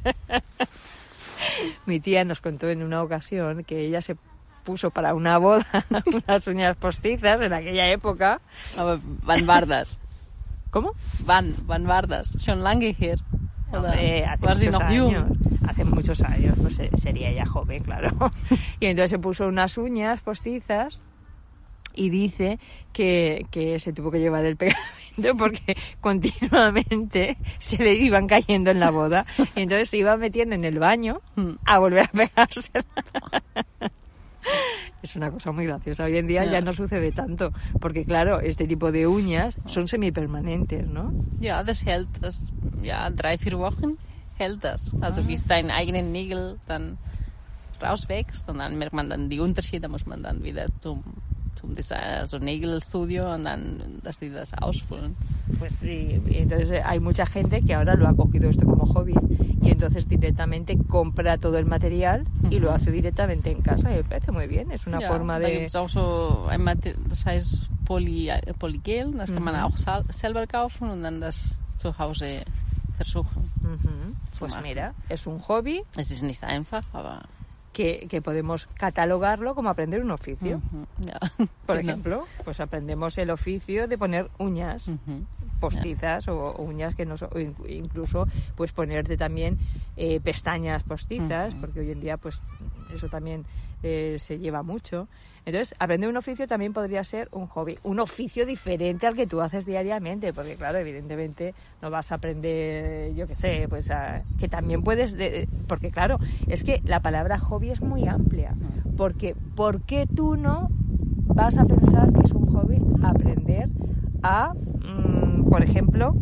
mi 1.86 1.98
tía 2.00 2.22
nos 2.24 2.40
contó 2.40 2.68
en 2.68 2.82
una 2.82 3.02
ocasión 3.02 3.64
que 3.64 3.80
ella 3.80 4.00
se 4.00 4.16
puso 4.64 4.90
para 4.90 5.14
una 5.14 5.38
boda 5.38 5.66
unas 6.06 6.46
uñas 6.46 6.76
postizas 6.76 7.40
en 7.40 7.52
aquella 7.52 7.92
época. 7.92 8.40
Aber 8.76 9.00
wann 9.26 9.48
war 9.48 9.66
das? 9.66 10.00
¿Cómo? 10.70 10.92
Wann? 11.24 11.54
Wann 11.66 11.88
war 11.88 12.06
das? 12.06 12.36
Schon 12.40 12.62
lange 12.62 12.94
her? 12.98 13.18
Oder 13.72 13.90
Hombre, 13.90 14.26
hace 14.26 14.70
muchos 14.70 14.80
años. 14.80 15.26
Hace 15.68 15.85
muchos 15.85 16.20
años, 16.23 16.54
pues 16.61 16.80
sería 17.00 17.30
ella 17.30 17.46
joven, 17.46 17.82
claro. 17.82 18.08
Y 18.80 18.87
entonces 18.87 19.11
se 19.11 19.18
puso 19.18 19.46
unas 19.49 19.76
uñas 19.78 20.20
postizas 20.20 21.02
y 21.94 22.11
dice 22.11 22.58
que, 22.92 23.46
que 23.50 23.78
se 23.80 23.92
tuvo 23.92 24.11
que 24.11 24.20
llevar 24.20 24.44
el 24.44 24.56
pegamento 24.58 25.37
porque 25.38 25.76
continuamente 26.00 27.37
se 27.58 27.82
le 27.82 27.94
iban 27.94 28.26
cayendo 28.26 28.70
en 28.70 28.80
la 28.80 28.90
boda. 28.90 29.25
Y 29.54 29.61
entonces 29.62 29.88
se 29.90 29.99
iba 29.99 30.16
metiendo 30.16 30.54
en 30.54 30.64
el 30.64 30.78
baño 30.78 31.20
a 31.64 31.78
volver 31.78 32.04
a 32.04 32.08
pegarse. 32.08 32.70
Es 35.02 35.14
una 35.16 35.30
cosa 35.30 35.52
muy 35.52 35.66
graciosa. 35.66 36.04
Hoy 36.04 36.16
en 36.16 36.26
día 36.26 36.44
Ya. 36.44 36.52
ya 36.52 36.61
no 36.61 36.73
sucede 36.73 37.12
tanto, 37.12 37.52
porque 37.80 38.04
claro, 38.04 38.40
este 38.40 38.66
tipo 38.66 38.90
de 38.92 39.06
uñas 39.06 39.56
son 39.66 39.88
semipermanentes, 39.88 40.87
¿no? 40.88 41.12
Ja, 41.40 41.62
das 41.62 41.85
hält 41.87 42.08
das, 42.18 42.46
ja, 42.82 43.11
drei, 43.11 43.37
vier 43.37 43.56
Wochen 43.56 43.96
hält 44.38 44.62
das. 44.64 44.92
Also 45.00 45.22
bis 45.22 45.46
dein 45.46 45.70
eigenen 45.70 46.12
Nägel 46.12 46.58
dann 46.66 46.99
rauswächst 47.82 48.49
und 48.49 48.58
dann 48.58 48.78
merkt 48.78 48.94
man 48.94 49.10
dann 49.10 49.28
die 49.28 49.40
Unterschiede, 49.40 49.88
muss 49.88 50.06
man 50.06 50.22
dann 50.22 50.42
wieder 50.42 50.66
zum, 50.80 51.02
zum 51.56 51.75
Design, 51.75 52.20
also 52.20 52.38
Nägelstudio 52.38 53.34
und 53.34 53.44
dann, 53.44 54.00
dass 54.02 54.18
die 54.18 54.30
das 54.30 54.54
ausfüllen. 54.54 55.14
Pues 55.58 55.80
sí, 55.80 56.20
entonces 56.30 56.70
eh, 56.70 56.82
hay 56.82 57.00
mucha 57.00 57.26
gente 57.26 57.60
que 57.62 57.75
ahora 57.75 57.94
lo 57.94 58.08
ha 58.08 58.14
cogido 58.14 58.49
esto 58.49 58.64
como 58.66 58.86
hobby 58.94 59.14
y 59.62 59.70
entonces 59.70 60.08
directamente 60.08 60.76
compra 60.88 61.36
todo 61.38 61.58
el 61.58 61.66
material 61.66 62.25
y 62.50 62.58
lo 62.58 62.72
hace 62.72 62.90
directamente 62.90 63.50
en 63.50 63.60
casa 63.62 63.90
y 63.90 63.96
me 63.96 64.04
parece 64.04 64.32
muy 64.32 64.46
bien, 64.46 64.70
es 64.70 64.86
una 64.86 65.00
ja, 65.00 65.08
forma 65.08 65.38
da 65.38 65.49
de... 65.49 65.60
gibt's 65.60 65.76
auch 65.76 65.88
so 65.88 66.46
ein 66.49 66.62
Mate- 66.62 66.96
das 67.08 67.25
heißt 67.26 67.68
Poly, 67.84 68.30
Polygel, 68.58 69.12
das 69.16 69.32
kann 69.32 69.42
man 69.44 69.54
auch 69.56 69.76
selber 70.10 70.46
kaufen 70.46 70.90
und 70.90 71.02
dann 71.02 71.20
das 71.20 71.58
zu 71.78 71.96
Hause 71.99 72.40
versuchen. 72.96 73.50
Ujú, 73.62 73.78
zu 73.78 74.05
Pues 74.39 74.52
mira, 74.62 74.95
es 75.08 75.26
un 75.26 75.39
hobby 75.39 75.82
Es 75.97 76.10
ist 76.10 76.23
einfach, 76.45 76.84
aber 76.93 77.26
que, 77.73 78.06
que 78.08 78.23
podemos 78.23 78.67
catalogarlo 78.75 79.54
como 79.54 79.69
aprender 79.69 80.00
un 80.02 80.10
oficio. 80.10 80.62
Por 81.67 81.76
ejemplo, 81.76 82.26
pues 82.45 82.58
aprendemos 82.60 83.19
el 83.19 83.28
oficio 83.30 83.86
de 83.86 83.99
poner 83.99 84.30
uñas 84.39 84.89
postizas 85.60 86.26
o, 86.28 86.36
o 86.39 86.62
uñas 86.62 86.95
que 86.95 87.04
no 87.06 87.15
o 87.15 87.39
in- 87.39 87.54
incluso 87.69 88.26
pues 88.56 88.73
ponerte 88.73 89.17
también 89.19 89.58
eh, 89.97 90.21
pestañas 90.21 90.82
postizas, 90.84 91.54
porque 91.60 91.80
hoy 91.80 91.91
en 91.91 92.00
día 92.00 92.17
pues 92.17 92.41
eso 92.92 93.08
también 93.08 93.44
eh, 93.82 94.16
se 94.18 94.38
lleva 94.38 94.62
mucho. 94.62 95.08
Entonces, 95.44 95.75
aprender 95.78 96.10
un 96.10 96.16
oficio 96.16 96.49
también 96.49 96.72
podría 96.72 97.04
ser 97.04 97.28
un 97.30 97.46
hobby, 97.46 97.78
un 97.84 98.00
oficio 98.00 98.46
diferente 98.46 99.06
al 99.06 99.14
que 99.14 99.26
tú 99.28 99.40
haces 99.40 99.64
diariamente, 99.64 100.32
porque 100.32 100.56
claro, 100.56 100.78
evidentemente 100.78 101.54
no 101.82 101.90
vas 101.90 102.10
a 102.10 102.16
aprender, 102.16 103.14
yo 103.14 103.28
qué 103.28 103.34
sé, 103.36 103.66
pues 103.68 103.90
a- 103.90 104.22
que 104.38 104.49
también 104.49 104.82
puedes, 104.82 105.12
de- 105.16 105.49
porque 105.68 105.90
claro, 105.90 106.18
es 106.49 106.64
que 106.64 106.80
la 106.84 107.00
palabra 107.00 107.38
hobby 107.38 107.70
es 107.70 107.80
muy 107.80 108.08
amplia, 108.08 108.54
porque 108.96 109.36
¿por 109.54 109.82
qué 109.82 110.06
tú 110.06 110.36
no 110.36 110.68
vas 111.28 111.58
a 111.58 111.64
pensar 111.64 112.12
que 112.12 112.22
es 112.25 112.32
un 112.32 112.46
hobby 112.46 112.78
aprender 113.04 113.68
a, 114.22 114.52
mm, 114.52 115.49
por 115.49 115.62
ejemplo, 115.62 116.14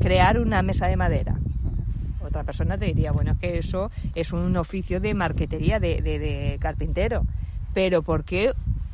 crear 0.00 0.38
una 0.40 0.62
mesa 0.62 0.86
de 0.86 0.96
madera? 0.96 1.33
Otra 2.34 2.42
persona 2.42 2.76
te 2.76 2.86
diría, 2.86 3.12
bueno, 3.12 3.30
es 3.30 3.38
que 3.38 3.58
eso 3.58 3.92
es 4.12 4.32
un 4.32 4.56
oficio 4.56 4.98
de 4.98 5.14
marquetería, 5.14 5.78
de, 5.78 6.02
de- 6.02 6.18
de 6.18 6.58
carpintero. 6.60 7.22
Pero 7.74 8.02
¿por 8.02 8.24
qué 8.24 8.50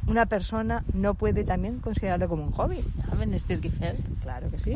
una 0.06 0.26
persona 0.26 0.84
no 0.92 1.14
puede 1.14 1.42
también 1.44 1.78
considerarlo 1.78 2.28
como 2.28 2.44
un 2.44 2.52
hobby? 2.52 2.84
Ja, 3.08 3.16
wenn 3.16 3.32
es. 3.32 3.46
Claro 4.22 4.50
que 4.50 4.58
sí. 4.58 4.72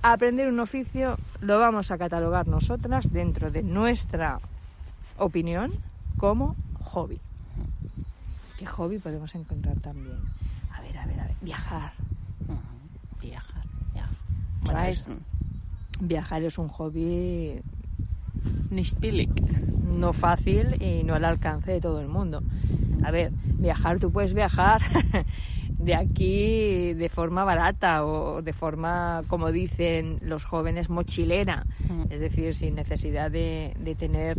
Aprender 0.00 0.48
un 0.48 0.58
oficio 0.58 1.18
lo 1.42 1.58
vamos 1.58 1.90
a 1.90 1.98
catalogar 1.98 2.48
nosotras 2.48 3.12
dentro 3.12 3.50
de 3.50 3.62
nuestra 3.62 4.40
opinión 5.18 5.70
como 6.16 6.56
hobby. 6.82 7.20
¿Qué 8.56 8.64
hobby 8.64 8.98
podemos 8.98 9.34
encontrar 9.34 9.78
también? 9.80 10.16
A 10.74 10.80
ver, 10.80 10.96
a 10.96 11.04
ver, 11.04 11.20
a 11.20 11.24
ver. 11.24 11.36
Viajar. 11.42 11.92
Reisen. 14.64 15.18
Viajar 16.00 16.42
es 16.42 16.58
un 16.58 16.68
hobby 16.68 17.60
Nicht 18.70 18.98
billig. 19.00 19.30
no 19.98 20.12
fácil 20.12 20.80
y 20.82 21.02
no 21.04 21.14
al 21.14 21.24
alcance 21.24 21.72
de 21.72 21.80
todo 21.80 22.00
el 22.00 22.08
mundo. 22.08 22.42
A 23.02 23.10
ver, 23.10 23.32
viajar, 23.58 23.98
tú 23.98 24.10
puedes 24.12 24.32
viajar 24.34 24.80
de 25.78 25.94
aquí 25.94 26.94
de 26.94 27.08
forma 27.08 27.44
barata 27.44 28.04
o 28.04 28.40
de 28.42 28.52
forma, 28.52 29.22
como 29.28 29.50
dicen 29.52 30.18
los 30.22 30.44
jóvenes, 30.44 30.88
mochilera. 30.90 31.64
Mm. 31.88 32.02
Es 32.12 32.20
decir, 32.20 32.54
sin 32.54 32.74
necesidad 32.76 33.30
de, 33.30 33.74
de 33.78 33.94
tener 33.94 34.38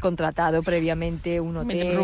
contratado 0.00 0.62
previamente 0.64 1.40
un 1.40 1.56
hotel 1.58 1.96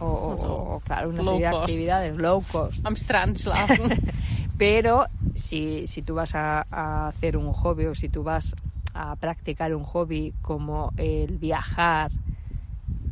o, 0.00 0.04
o- 0.04 0.32
Also, 0.32 0.52
o, 0.52 0.80
claro, 0.80 1.10
una 1.10 1.22
serie 1.22 1.38
de 1.40 1.46
actividades 1.46 2.16
low 2.16 2.42
cost. 2.50 2.84
Pero 4.58 5.06
si, 5.34 5.86
si 5.86 6.02
tú 6.02 6.14
vas 6.14 6.34
a, 6.34 6.66
a 6.70 7.08
hacer 7.08 7.36
un 7.36 7.52
hobby 7.52 7.86
o 7.86 7.94
si 7.94 8.08
tú 8.08 8.22
vas 8.22 8.54
a 8.94 9.14
practicar 9.16 9.74
un 9.74 9.84
hobby 9.84 10.32
como 10.42 10.92
el 10.96 11.38
viajar, 11.38 12.10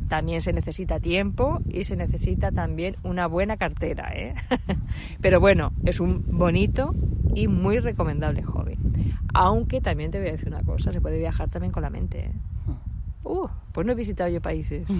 también 0.07 0.41
se 0.41 0.53
necesita 0.53 0.99
tiempo 0.99 1.59
y 1.69 1.83
se 1.83 1.95
necesita 1.95 2.51
también 2.51 2.95
una 3.03 3.27
buena 3.27 3.57
cartera. 3.57 4.11
¿eh? 4.13 4.35
Pero 5.21 5.39
bueno, 5.39 5.71
es 5.83 5.99
un 5.99 6.23
bonito 6.27 6.93
y 7.33 7.47
muy 7.47 7.79
recomendable 7.79 8.43
hobby. 8.43 8.77
Aunque 9.33 9.81
también 9.81 10.11
te 10.11 10.19
voy 10.19 10.29
a 10.29 10.31
decir 10.33 10.47
una 10.47 10.63
cosa, 10.63 10.91
se 10.91 11.01
puede 11.01 11.17
viajar 11.17 11.49
también 11.49 11.71
con 11.71 11.83
la 11.83 11.89
mente. 11.89 12.25
¿eh? 12.25 12.31
Uh, 13.23 13.47
pues 13.71 13.85
no 13.85 13.93
he 13.93 13.95
visitado 13.95 14.29
yo 14.29 14.41
países. 14.41 14.87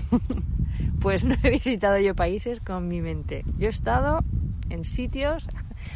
Pues 1.00 1.24
no 1.24 1.36
he 1.44 1.52
visitado 1.52 2.00
yo 2.00 2.16
países 2.16 2.60
con 2.60 2.88
mi 2.88 3.00
mente. 3.00 3.46
Yo 3.58 3.68
he 3.68 3.70
estado 3.70 4.20
en 4.70 4.84
sitios, 4.84 5.48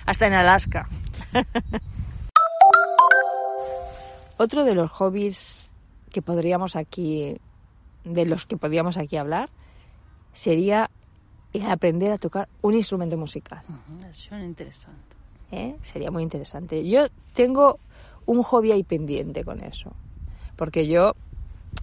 hasta 0.05 0.27
en 0.27 0.33
Alaska. 0.33 0.87
Otro 4.37 4.63
de 4.63 4.73
los 4.73 4.89
hobbies 4.91 5.69
que 6.11 6.21
podríamos 6.21 6.75
aquí, 6.75 7.35
de 8.05 8.25
los 8.25 8.45
que 8.45 8.57
podríamos 8.57 8.97
aquí 8.97 9.17
hablar, 9.17 9.49
sería 10.33 10.89
el 11.53 11.65
aprender 11.65 12.11
a 12.11 12.17
tocar 12.17 12.47
un 12.61 12.73
instrumento 12.73 13.17
musical. 13.17 13.61
Ist 14.09 14.21
schon 14.29 14.41
interessant. 14.43 14.97
¿eh? 15.51 15.75
Sería 15.81 16.09
muy 16.11 16.23
interesante. 16.23 16.87
Yo 16.87 17.07
tengo 17.33 17.79
un 18.25 18.41
hobby 18.43 18.71
ahí 18.71 18.83
pendiente 18.83 19.43
con 19.43 19.61
eso, 19.61 19.91
porque 20.55 20.87
yo 20.87 21.15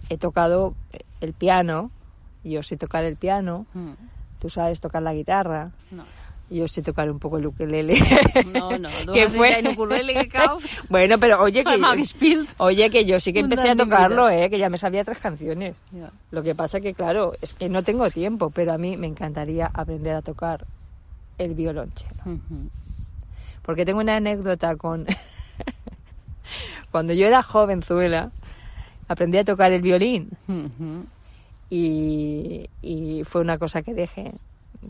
he 0.09 0.17
tocado 0.17 0.73
el 1.21 1.33
piano 1.33 1.91
Yo 2.43 2.63
sé 2.63 2.77
tocar 2.77 3.03
el 3.03 3.17
piano, 3.17 3.65
Mm. 3.73 3.91
tú 4.39 4.49
sabes 4.49 4.79
tocar 4.79 5.01
la 5.03 5.13
guitarra, 5.13 5.71
No. 5.91 6.05
Yo 6.49 6.67
sé 6.67 6.81
tocar 6.81 7.09
un 7.11 7.19
poco 7.19 7.37
el 7.37 7.47
ukelele. 7.47 7.95
No, 8.53 8.77
no, 8.77 8.89
¿Qué 9.13 9.27
fue? 9.29 9.55
eine 9.55 9.71
Ukulele 9.71 10.29
bueno, 10.89 11.17
pero 11.17 11.41
oye 11.41 11.63
que, 11.63 12.45
oye 12.57 12.89
que 12.89 13.05
yo 13.05 13.19
sí 13.19 13.33
que 13.33 13.39
empecé 13.39 13.71
a 13.71 13.75
tocarlo, 13.75 14.29
eh, 14.29 14.49
que 14.49 14.57
ya 14.57 14.69
me 14.69 14.77
sabía 14.77 15.03
tres 15.03 15.17
canciones. 15.17 15.75
Lo 16.31 16.43
que 16.43 16.55
pasa 16.55 16.79
que, 16.79 16.93
claro, 16.93 17.33
es 17.41 17.53
que 17.53 17.69
no 17.69 17.83
tengo 17.83 18.09
tiempo, 18.09 18.49
pero 18.49 18.73
a 18.73 18.77
mí 18.77 18.95
me 18.97 19.07
encantaría 19.07 19.69
aprender 19.73 20.15
a 20.15 20.21
tocar 20.21 20.65
el 21.37 21.53
violonchelo. 21.53 22.23
Porque 23.61 23.85
tengo 23.85 23.99
una 23.99 24.15
anécdota 24.15 24.75
con... 24.75 25.05
Cuando 26.91 27.13
yo 27.13 27.27
era 27.27 27.43
jovenzuela, 27.43 28.31
aprendí 29.09 29.37
a 29.37 29.43
tocar 29.43 29.73
el 29.73 29.81
violín 29.81 30.29
y, 31.69 32.69
y 32.81 33.23
fue 33.25 33.41
una 33.41 33.57
cosa 33.57 33.81
que 33.81 33.93
dejé, 33.93 34.31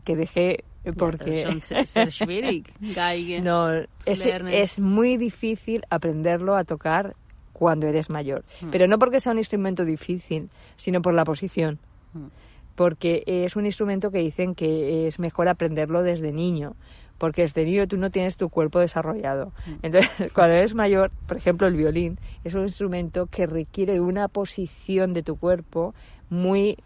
que 0.04 0.16
dejé 0.16 0.64
porque... 0.94 1.46
No, 3.42 3.70
es, 4.06 4.80
muy 4.80 5.18
difícil 5.18 5.84
aprenderlo 5.90 6.56
a 6.56 6.64
tocar 6.64 7.16
cuando 7.54 7.88
eres 7.88 8.10
mayor. 8.10 8.44
Hmm. 8.62 8.70
Pero 8.72 8.88
no 8.88 9.00
porque 9.00 9.20
sea 9.20 9.32
un 9.32 9.40
instrumento 9.40 9.86
difícil, 9.86 10.50
sino 10.76 11.02
por 11.02 11.14
la 11.14 11.24
posición. 11.24 11.80
Mm. 12.14 12.28
Porque 12.76 13.24
es 13.26 13.56
un 13.56 13.66
instrumento 13.66 14.12
que 14.12 14.20
dicen 14.20 14.54
que 14.54 15.08
es 15.08 15.18
mejor 15.18 15.48
aprenderlo 15.50 16.04
desde 16.04 16.32
niño. 16.32 16.76
Porque 17.18 17.42
desde 17.42 17.66
niño 17.66 17.88
tú 17.88 17.98
no 17.98 18.12
tienes 18.12 18.38
tu 18.38 18.50
cuerpo 18.50 18.80
desarrollado. 18.80 19.52
Hmm. 19.66 19.74
Entonces, 19.82 20.12
cuando 20.34 20.54
eres 20.56 20.76
mayor, 20.76 21.12
por 21.28 21.38
ejemplo, 21.38 21.68
el 21.68 21.76
violín 21.76 22.20
es 22.44 22.54
un 22.54 22.62
instrumento 22.62 23.26
que 23.26 23.48
requiere 23.48 23.94
de 23.94 24.02
una 24.02 24.28
posición 24.28 25.14
de 25.14 25.24
tu 25.24 25.38
cuerpo 25.38 25.96
muy 26.30 26.78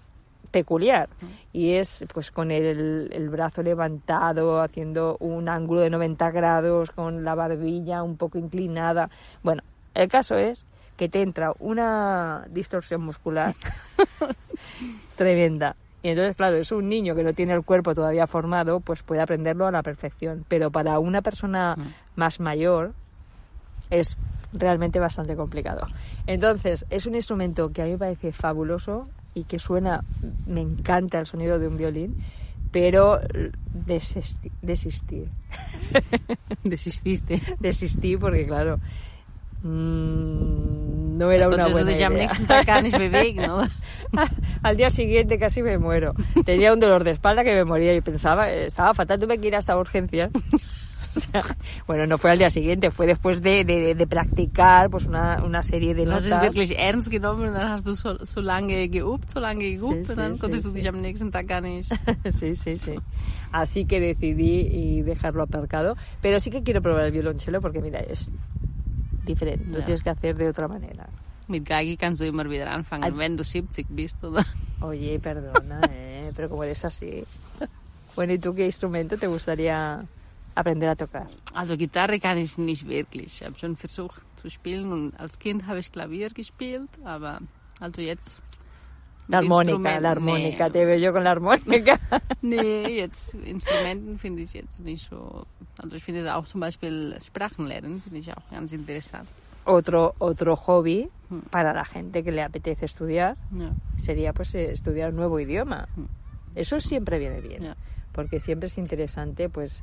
peculiar. 0.52 1.10
Y 1.54 1.74
es 1.74 2.06
pues 2.14 2.32
con 2.32 2.52
el, 2.52 3.10
el 3.12 3.30
brazo 3.30 3.64
levantado 3.64 4.62
haciendo 4.62 5.18
un 5.20 5.50
ángulo 5.50 5.82
de 5.82 5.90
90 5.90 6.32
grados 6.32 6.92
con 6.92 7.24
la 7.24 7.36
barbilla 7.36 8.04
un 8.04 8.18
poco 8.18 8.38
inclinada. 8.38 9.10
Bueno 9.42 9.64
el 9.94 10.08
caso 10.08 10.38
es 10.38 10.66
que 10.98 11.10
te 11.10 11.22
entra 11.22 11.54
una 11.60 12.46
distorsión 12.50 13.02
muscular 13.02 13.56
tremenda. 15.16 15.76
Y 16.04 16.10
entonces 16.10 16.36
claro 16.36 16.58
es 16.58 16.72
un 16.72 16.90
niño 16.90 17.16
que 17.16 17.24
no 17.24 17.34
tiene 17.34 17.54
el 17.54 17.64
cuerpo 17.64 17.94
todavía 17.94 18.28
formado 18.28 18.80
pues 18.80 19.04
puede 19.04 19.22
aprenderlo 19.22 19.68
a 19.68 19.72
la 19.72 19.84
perfección. 19.84 20.46
Pero 20.48 20.72
para 20.72 21.00
una 21.00 21.22
persona 21.22 21.76
más 22.16 22.40
mayor 22.40 22.94
es 23.90 24.18
realmente 24.54 25.00
bastante 25.00 25.36
complicado. 25.36 25.88
Entonces, 26.28 26.86
es 26.90 27.06
un 27.06 27.16
instrumento 27.16 27.72
que 27.72 27.82
a 27.82 27.86
mí 27.86 27.92
me 27.92 27.98
parece 27.98 28.32
fabuloso 28.32 29.08
y 29.34 29.44
que 29.46 29.60
suena, 29.60 30.04
me 30.46 30.62
encanta 30.62 31.20
el 31.20 31.26
sonido 31.26 31.58
de 31.60 31.68
un 31.68 31.78
violín, 31.78 32.18
pero 32.72 33.20
desesti- 33.88 34.52
desistí. 34.62 35.26
Desististe. 36.64 37.42
Desistí 37.60 38.18
porque, 38.18 38.46
claro, 38.46 38.80
mm, 39.64 41.18
no 41.18 41.32
era 41.32 41.48
una 41.56 41.66
buena 41.74 41.92
idea. 41.92 42.10
oder? 42.10 42.30
Al 44.64 44.78
día 44.78 44.90
siguiente 44.90 45.38
casi 45.40 45.62
me 45.62 45.78
muero. 45.78 46.14
Tenía 46.46 46.74
un 46.74 46.80
dolor 46.80 47.04
de 47.04 47.12
espalda 47.12 47.44
que 47.44 47.54
me 47.54 47.64
moría 47.66 47.94
y 47.96 48.02
pensaba, 48.02 48.52
estaba 48.52 48.94
fatal, 48.94 49.20
tuve 49.20 49.38
que 49.38 49.48
ir 49.48 49.56
hasta 49.56 49.78
urgencias. 49.78 50.32
O 51.16 51.20
sea, 51.20 51.44
bueno, 51.88 52.06
no 52.08 52.18
fue 52.18 52.32
al 52.32 52.38
día 52.38 52.50
siguiente, 52.50 52.92
fue 52.92 53.06
después 53.08 53.42
de, 53.42 53.64
de- 53.66 53.96
de 53.96 54.08
practicar 54.08 54.90
pues 54.90 55.06
una, 55.08 55.44
una 55.44 55.64
serie 55.64 55.94
de 55.94 56.06
Du 56.06 56.12
hast 56.12 56.26
es 56.26 56.30
notas. 56.32 56.42
wirklich 56.56 56.76
ernst 56.78 57.10
genommen 57.10 57.48
und 57.50 57.54
dann 57.56 57.70
hast 57.72 57.86
du 57.86 57.96
so, 57.96 58.24
so 58.26 58.42
lange 58.42 58.88
geübt, 58.90 59.30
so 59.30 59.40
lange 59.40 59.60
geübt 59.78 60.06
Sí, 60.08 60.12
und 60.12 60.18
dann 60.18 60.36
sí, 60.36 60.40
konntest 60.40 60.64
sí, 60.64 60.70
du 60.70 60.74
dich 60.76 60.84
sí. 60.84 60.90
am 60.90 61.02
nächsten 61.02 61.32
Tag 61.32 61.48
gar 61.48 61.62
nicht. 61.62 61.92
sí, 62.30 62.56
sí, 62.56 62.78
sí. 62.78 62.96
Así 63.52 63.86
que 63.86 64.00
decidí 64.00 64.68
y 64.72 65.02
dejarlo 65.02 65.44
aparcado. 65.44 65.96
Pero 66.22 66.40
sí 66.40 66.50
que 66.52 66.64
quiero 66.64 66.82
probar 66.82 67.06
el 67.06 67.12
violonchelo 67.12 67.60
porque, 67.62 67.82
mira, 67.82 68.00
es 68.00 68.28
diferente. 69.26 69.66
Lo 69.78 69.84
tienes 69.84 70.02
que 70.04 70.10
hacer 70.10 70.36
de 70.38 70.48
otra 70.50 70.68
manera. 70.68 71.08
Mit 71.48 71.66
Geige 71.68 71.98
kannst 71.98 72.22
du 72.22 72.26
immer 72.26 72.50
wieder 72.50 72.72
anfangen, 72.72 73.18
wenn 73.18 73.36
du 73.36 73.44
70 73.44 73.88
bist, 73.90 74.24
oder? 74.24 74.46
Oye, 74.80 75.20
perdona, 75.20 75.82
¿eh? 75.92 76.32
Pero 76.36 76.48
como 76.50 76.64
eres 76.64 76.86
así. 76.86 77.24
Bueno, 78.16 78.34
¿y 78.34 78.40
tú 78.40 78.54
qué 78.54 78.66
instrumento 78.66 79.18
te 79.18 79.28
gustaría 79.28 80.06
aprender 80.62 80.90
a 80.90 80.96
tocar? 80.96 81.28
Also 81.54 81.76
Gitarre 81.78 82.20
kann 82.20 82.38
ich 82.38 82.58
nicht 82.58 82.88
wirklich. 82.88 83.42
Ich 83.42 83.44
habe 83.46 83.58
schon 83.60 83.76
versucht 83.76 84.22
zu 84.38 84.50
spielen 84.50 84.92
und 84.92 85.20
als 85.20 85.38
Kind 85.38 85.68
habe 85.68 85.80
ich 85.80 85.92
Klavier 85.92 86.30
gespielt, 86.30 86.90
aber 87.04 87.40
also 87.80 88.02
jetzt 88.02 88.42
La 89.28 89.38
armónica, 89.38 90.00
la 90.00 90.12
armónica. 90.12 90.66
Nee, 90.68 90.72
Te 90.74 90.86
veo 90.86 90.98
yo 90.98 91.14
con 91.14 91.24
la 91.24 91.32
armónica. 91.32 92.00
nee, 92.42 92.98
jetzt 93.02 93.34
Instrumenten 93.34 94.18
finde 94.18 94.42
ich 94.42 94.54
jetzt 94.54 94.80
nicht 94.80 95.08
so. 95.10 95.46
Also 95.78 95.96
ich 95.96 96.04
finde 96.04 96.36
auch 96.36 96.46
zum 96.46 96.60
Beispiel 96.60 97.16
Sprachen 97.26 97.66
lernen, 97.68 98.02
finde 98.02 98.20
ich 98.20 98.32
auch 98.36 98.50
ganz 98.50 98.74
interessant. 98.74 99.28
otro, 99.66 100.14
otro 100.20 100.56
hobby 100.68 101.10
Hmm. 101.30 101.44
para 101.50 101.72
la 101.72 101.86
gente 101.86 102.24
que 102.26 102.32
le 102.32 102.42
apetece 102.44 102.84
estudiar 102.86 103.38
Ja. 103.58 103.72
sería 103.98 104.34
pues 104.34 104.54
eh, 104.56 104.72
estudiar 104.74 105.12
un 105.12 105.16
nuevo 105.16 105.40
idioma. 105.40 105.88
Mm. 105.96 106.06
Eso 106.56 106.78
siempre 106.82 107.20
viene 107.20 107.40
bien, 107.40 107.64
Ja. 107.64 107.76
porque 108.12 108.42
siempre 108.42 108.68
es 108.68 108.78
interesante 108.78 109.48
pues 109.48 109.82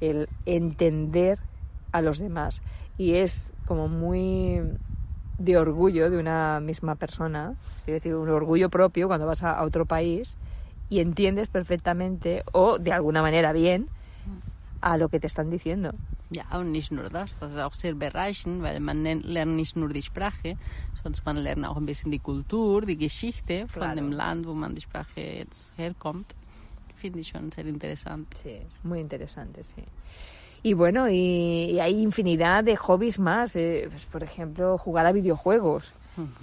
el 0.00 0.28
entender 0.46 1.38
a 1.92 2.02
los 2.02 2.18
demás 2.18 2.60
y 2.98 3.14
es 3.14 3.52
como 3.66 3.88
muy 3.88 4.60
de 5.38 5.58
orgullo 5.58 6.10
de 6.10 6.18
una 6.18 6.60
misma 6.60 6.94
persona, 6.94 7.54
es 7.86 7.94
decir, 7.94 8.14
un 8.14 8.28
orgullo 8.28 8.70
propio 8.70 9.08
cuando 9.08 9.26
vas 9.26 9.42
a, 9.42 9.62
otro 9.62 9.84
país 9.84 10.36
y 10.90 11.00
entiendes 11.00 11.48
perfectamente 11.48 12.44
o 12.52 12.78
de 12.78 12.92
alguna 12.92 13.22
manera 13.22 13.52
bien 13.52 13.88
a 14.80 14.96
lo 14.96 15.08
que 15.08 15.18
te 15.18 15.26
están 15.26 15.50
diciendo. 15.50 15.92
Ja, 16.30 16.58
und 16.58 16.72
nicht 16.72 16.90
nur 16.90 17.10
das, 17.10 17.38
das 17.38 17.52
ist 17.52 17.58
auch 17.58 17.74
sehr 17.74 17.94
bereichend, 17.94 18.62
weil 18.62 18.80
man 18.80 19.04
lernt 19.04 19.56
nicht 19.56 19.76
nur 19.76 19.88
die 19.88 20.02
Sprache, 20.02 20.56
sondern 21.02 21.22
man 21.24 21.36
lernt 21.36 21.66
auch 21.66 21.76
ein 21.76 21.86
bisschen 21.86 22.10
die 22.10 22.18
Kultur, 22.18 22.82
die 22.82 22.96
Geschichte 22.96 23.66
von 23.68 23.82
Claro. 23.82 23.94
dem 23.94 24.10
Land, 24.12 24.46
wo 24.46 24.54
man 24.54 24.74
die 24.74 24.80
Sprache 24.80 25.20
jetzt 25.20 25.72
herkommt. 25.76 26.34
Sehr 27.52 27.66
interessant. 27.66 28.32
Sí, 28.34 28.58
muy 28.82 29.00
interesante, 29.00 29.62
sí. 29.62 29.82
Y 30.62 30.72
bueno, 30.72 31.10
y, 31.10 31.72
y 31.72 31.80
hay 31.80 32.00
infinidad 32.00 32.64
de 32.64 32.76
hobbies 32.76 33.18
más. 33.18 33.54
eh, 33.56 33.86
pues, 33.90 34.06
por 34.06 34.22
ejemplo, 34.22 34.78
jugar 34.78 35.06
a 35.06 35.12
videojuegos. 35.12 35.92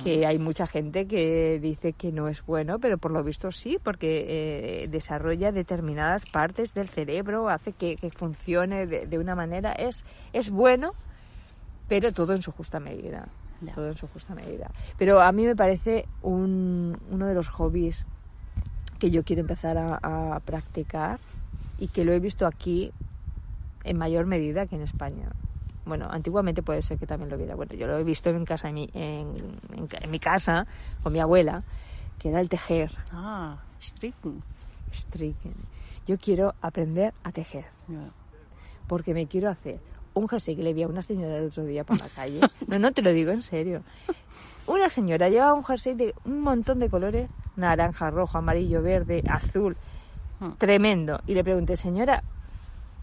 Que 0.04 0.26
hay 0.26 0.38
mucha 0.38 0.68
gente 0.68 1.08
que 1.08 1.58
dice 1.62 1.94
que 1.94 2.12
no 2.12 2.28
es 2.28 2.46
bueno, 2.46 2.78
pero 2.78 2.98
por 2.98 3.12
lo 3.12 3.24
visto 3.24 3.52
sí, 3.52 3.78
porque 3.82 4.84
eh, 4.84 4.88
desarrolla 4.90 5.54
determinadas 5.54 6.26
partes 6.26 6.74
del 6.74 6.90
cerebro, 6.90 7.48
hace 7.48 7.72
que, 7.72 7.96
que 7.96 8.12
funcione 8.12 8.86
de, 8.86 9.08
de 9.08 9.18
una 9.18 9.34
manera. 9.34 9.72
Es, 9.72 10.04
es 10.34 10.50
bueno, 10.50 10.92
pero 11.88 12.12
todo 12.12 12.34
en 12.34 12.42
su 12.42 12.52
justa 12.52 12.82
medida. 12.82 13.30
Ya. 13.62 13.74
Todo 13.74 13.88
en 13.88 13.96
su 13.96 14.08
justa 14.08 14.36
medida. 14.36 14.70
Pero 14.98 15.22
a 15.22 15.32
mí 15.32 15.46
me 15.46 15.56
parece 15.56 16.06
un, 16.22 16.98
uno 17.10 17.28
de 17.28 17.34
los 17.34 17.48
hobbies 17.48 18.06
que 19.02 19.12
yo 19.12 19.24
quiero 19.24 19.42
empezar 19.42 19.78
a, 19.78 19.96
a 20.36 20.40
practicar 20.40 21.20
y 21.80 21.88
que 21.90 22.06
lo 22.06 22.14
he 22.14 22.20
visto 22.20 22.46
aquí 22.48 22.92
en 23.84 23.98
mayor 23.98 24.26
medida 24.28 24.68
que 24.68 24.76
en 24.76 24.84
España. 24.84 25.28
Bueno, 25.86 26.08
antiguamente 26.12 26.62
puede 26.62 26.84
ser 26.84 27.00
que 27.00 27.08
también 27.08 27.30
lo 27.32 27.38
viera. 27.38 27.56
Bueno, 27.56 27.74
yo 27.74 27.88
lo 27.88 27.98
he 27.98 28.04
visto 28.04 28.30
en 28.30 28.46
casa, 28.46 28.70
en 28.70 28.76
mi, 28.76 28.90
en, 28.94 29.28
en 29.76 29.90
en 30.00 30.12
mi 30.12 30.20
casa, 30.20 30.68
con 31.02 31.12
mi 31.12 31.20
abuela, 31.20 31.64
que 32.20 32.30
era 32.30 32.40
el 32.40 32.48
tejer, 32.50 32.92
Ah, 33.12 33.58
stricken. 33.82 34.44
stricken. 34.94 35.56
Yo 36.08 36.18
quiero 36.20 36.54
aprender 36.62 37.14
a 37.24 37.32
tejer, 37.32 37.66
Ja. 37.88 38.12
porque 38.88 39.14
me 39.16 39.26
quiero 39.26 39.50
hacer 39.50 39.80
un 40.14 40.28
jersey 40.28 40.56
que 40.56 40.62
le 40.64 40.74
vi 40.74 40.84
a 40.84 40.88
una 40.88 41.02
señora 41.02 41.38
el 41.38 41.48
otro 41.48 41.64
día 41.66 41.84
por 41.84 42.00
la 42.00 42.08
calle. 42.10 42.40
No, 42.68 42.78
no, 42.78 42.92
te 42.92 43.02
lo 43.02 43.12
digo 43.12 43.32
en 43.32 43.42
serio. 43.42 43.82
Una 44.68 44.90
señora 44.90 45.30
llevaba 45.30 45.54
un 45.56 45.64
jersey 45.64 45.96
de 45.96 46.14
un 46.26 46.42
montón 46.42 46.78
de 46.80 46.90
colores, 46.90 47.28
naranja, 47.56 48.10
rojo, 48.10 48.38
amarillo, 48.38 48.82
verde, 48.82 49.24
azul, 49.30 49.76
Hmm. 50.40 50.54
tremendo. 50.58 51.22
Y 51.28 51.36
le 51.36 51.44
pregunté, 51.44 51.78
señora, 51.78 52.24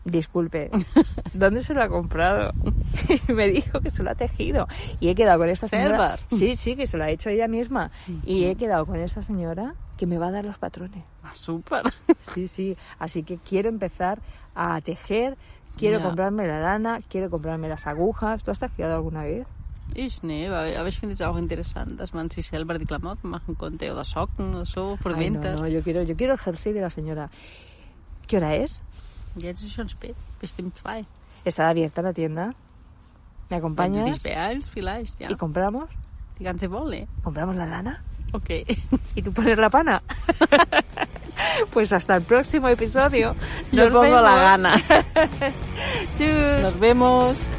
disculpe, 0.04 0.70
¿dónde 1.34 1.61
se 1.61 1.72
lo 1.74 1.82
ha 1.82 1.88
comprado? 1.88 2.52
Y 3.28 3.32
me 3.32 3.48
dijo 3.48 3.80
que 3.80 3.90
se 3.90 4.02
lo 4.02 4.11
ha 4.11 4.14
tejido. 4.14 4.66
Y 5.00 5.08
he 5.08 5.14
quedado 5.14 5.38
con 5.38 5.48
esta 5.48 5.68
señora. 5.68 6.18
Sí, 6.32 6.56
sí, 6.56 6.74
que 6.76 6.87
se 6.87 6.96
lo 6.96 7.04
ha 7.04 7.11
hecho 7.11 7.30
ella 7.30 7.46
misma. 7.48 7.90
Y 8.24 8.44
he 8.46 8.56
quedado 8.56 8.87
con 8.87 8.96
esta 8.96 9.22
señora 9.22 9.74
que 9.96 10.06
me 10.06 10.18
va 10.18 10.28
a 10.28 10.30
dar 10.32 10.44
los 10.44 10.58
patrones. 10.58 11.04
Ah, 11.22 11.34
super. 11.34 11.82
Sí, 12.34 12.46
sí. 12.48 12.76
Así 12.98 13.22
que 13.22 13.38
quiero 13.38 13.68
empezar 13.68 14.18
a 14.54 14.80
tejer, 14.80 15.38
quiero 15.76 16.02
comprarme 16.02 16.46
la 16.46 16.61
lana, 16.61 17.00
quiero 17.08 17.30
comprarme 17.30 17.68
las 17.68 17.87
agujas. 17.87 18.42
¿Tú 18.44 18.50
has 18.50 18.58
tejido 18.58 18.94
alguna 18.94 19.22
vez? 19.22 19.46
Ich, 19.98 20.22
nee, 20.22 20.46
aber, 20.46 20.87
ich 20.87 21.00
finde 21.00 21.14
es 21.14 21.22
auch 21.22 21.37
interessant, 21.37 21.98
dass 21.98 22.12
man 22.12 22.30
sich 22.30 22.46
selber 22.46 22.78
die 22.78 22.84
Klamotten 22.87 23.30
machen 23.30 23.58
konnte 23.58 23.92
oder 23.92 24.04
Socken 24.04 24.54
oder 24.54 24.64
so 24.64 24.96
für 24.96 25.08
Ay, 25.08 25.14
no, 25.14 25.18
Winter. 25.18 25.56
no, 25.56 25.66
yo 25.66 25.82
quiero, 25.82 26.02
yo 26.02 26.14
quiero 26.14 26.34
el 26.34 26.38
jersey 26.38 26.72
de 26.72 26.80
la 26.80 26.88
señora. 26.88 27.28
¿Qué 28.28 28.37
hora 28.37 28.54
es? 28.54 28.80
Jetzt 29.34 29.64
ist 29.64 29.72
schon 29.72 29.88
spät, 29.88 30.14
bestimmt 30.40 30.76
zwei. 30.76 31.04
¿Está 31.44 31.68
abierta 31.68 32.00
la 32.00 32.12
tienda? 32.12 32.46
¿Me 32.46 33.56
Wenn 33.56 33.61
du 33.61 33.66
acompañas? 33.66 34.14
dich 34.14 34.22
beeilst, 34.22 34.70
vielleicht, 34.70 35.20
ja. 35.20 35.32
¿Y 35.32 35.34
compramos? 35.34 35.88
Die 36.38 36.44
ganze 36.44 36.70
Wolle. 36.70 37.08
¿Compramos 37.24 37.56
la 37.56 37.66
lana? 37.66 38.00
Ok. 38.32 38.50
¿Y 39.16 39.22
tú 39.22 39.32
pones 39.32 39.58
la 39.58 39.68
pana? 39.68 40.00
pues 41.72 41.92
hasta 41.92 42.14
el 42.14 42.22
próximo 42.22 42.68
episodio. 42.68 43.34
Yo 43.72 43.88
pongo 43.88 44.20
la 44.20 44.37
gana. 44.37 44.76
Nos 46.62 46.78
vemos. 46.78 47.37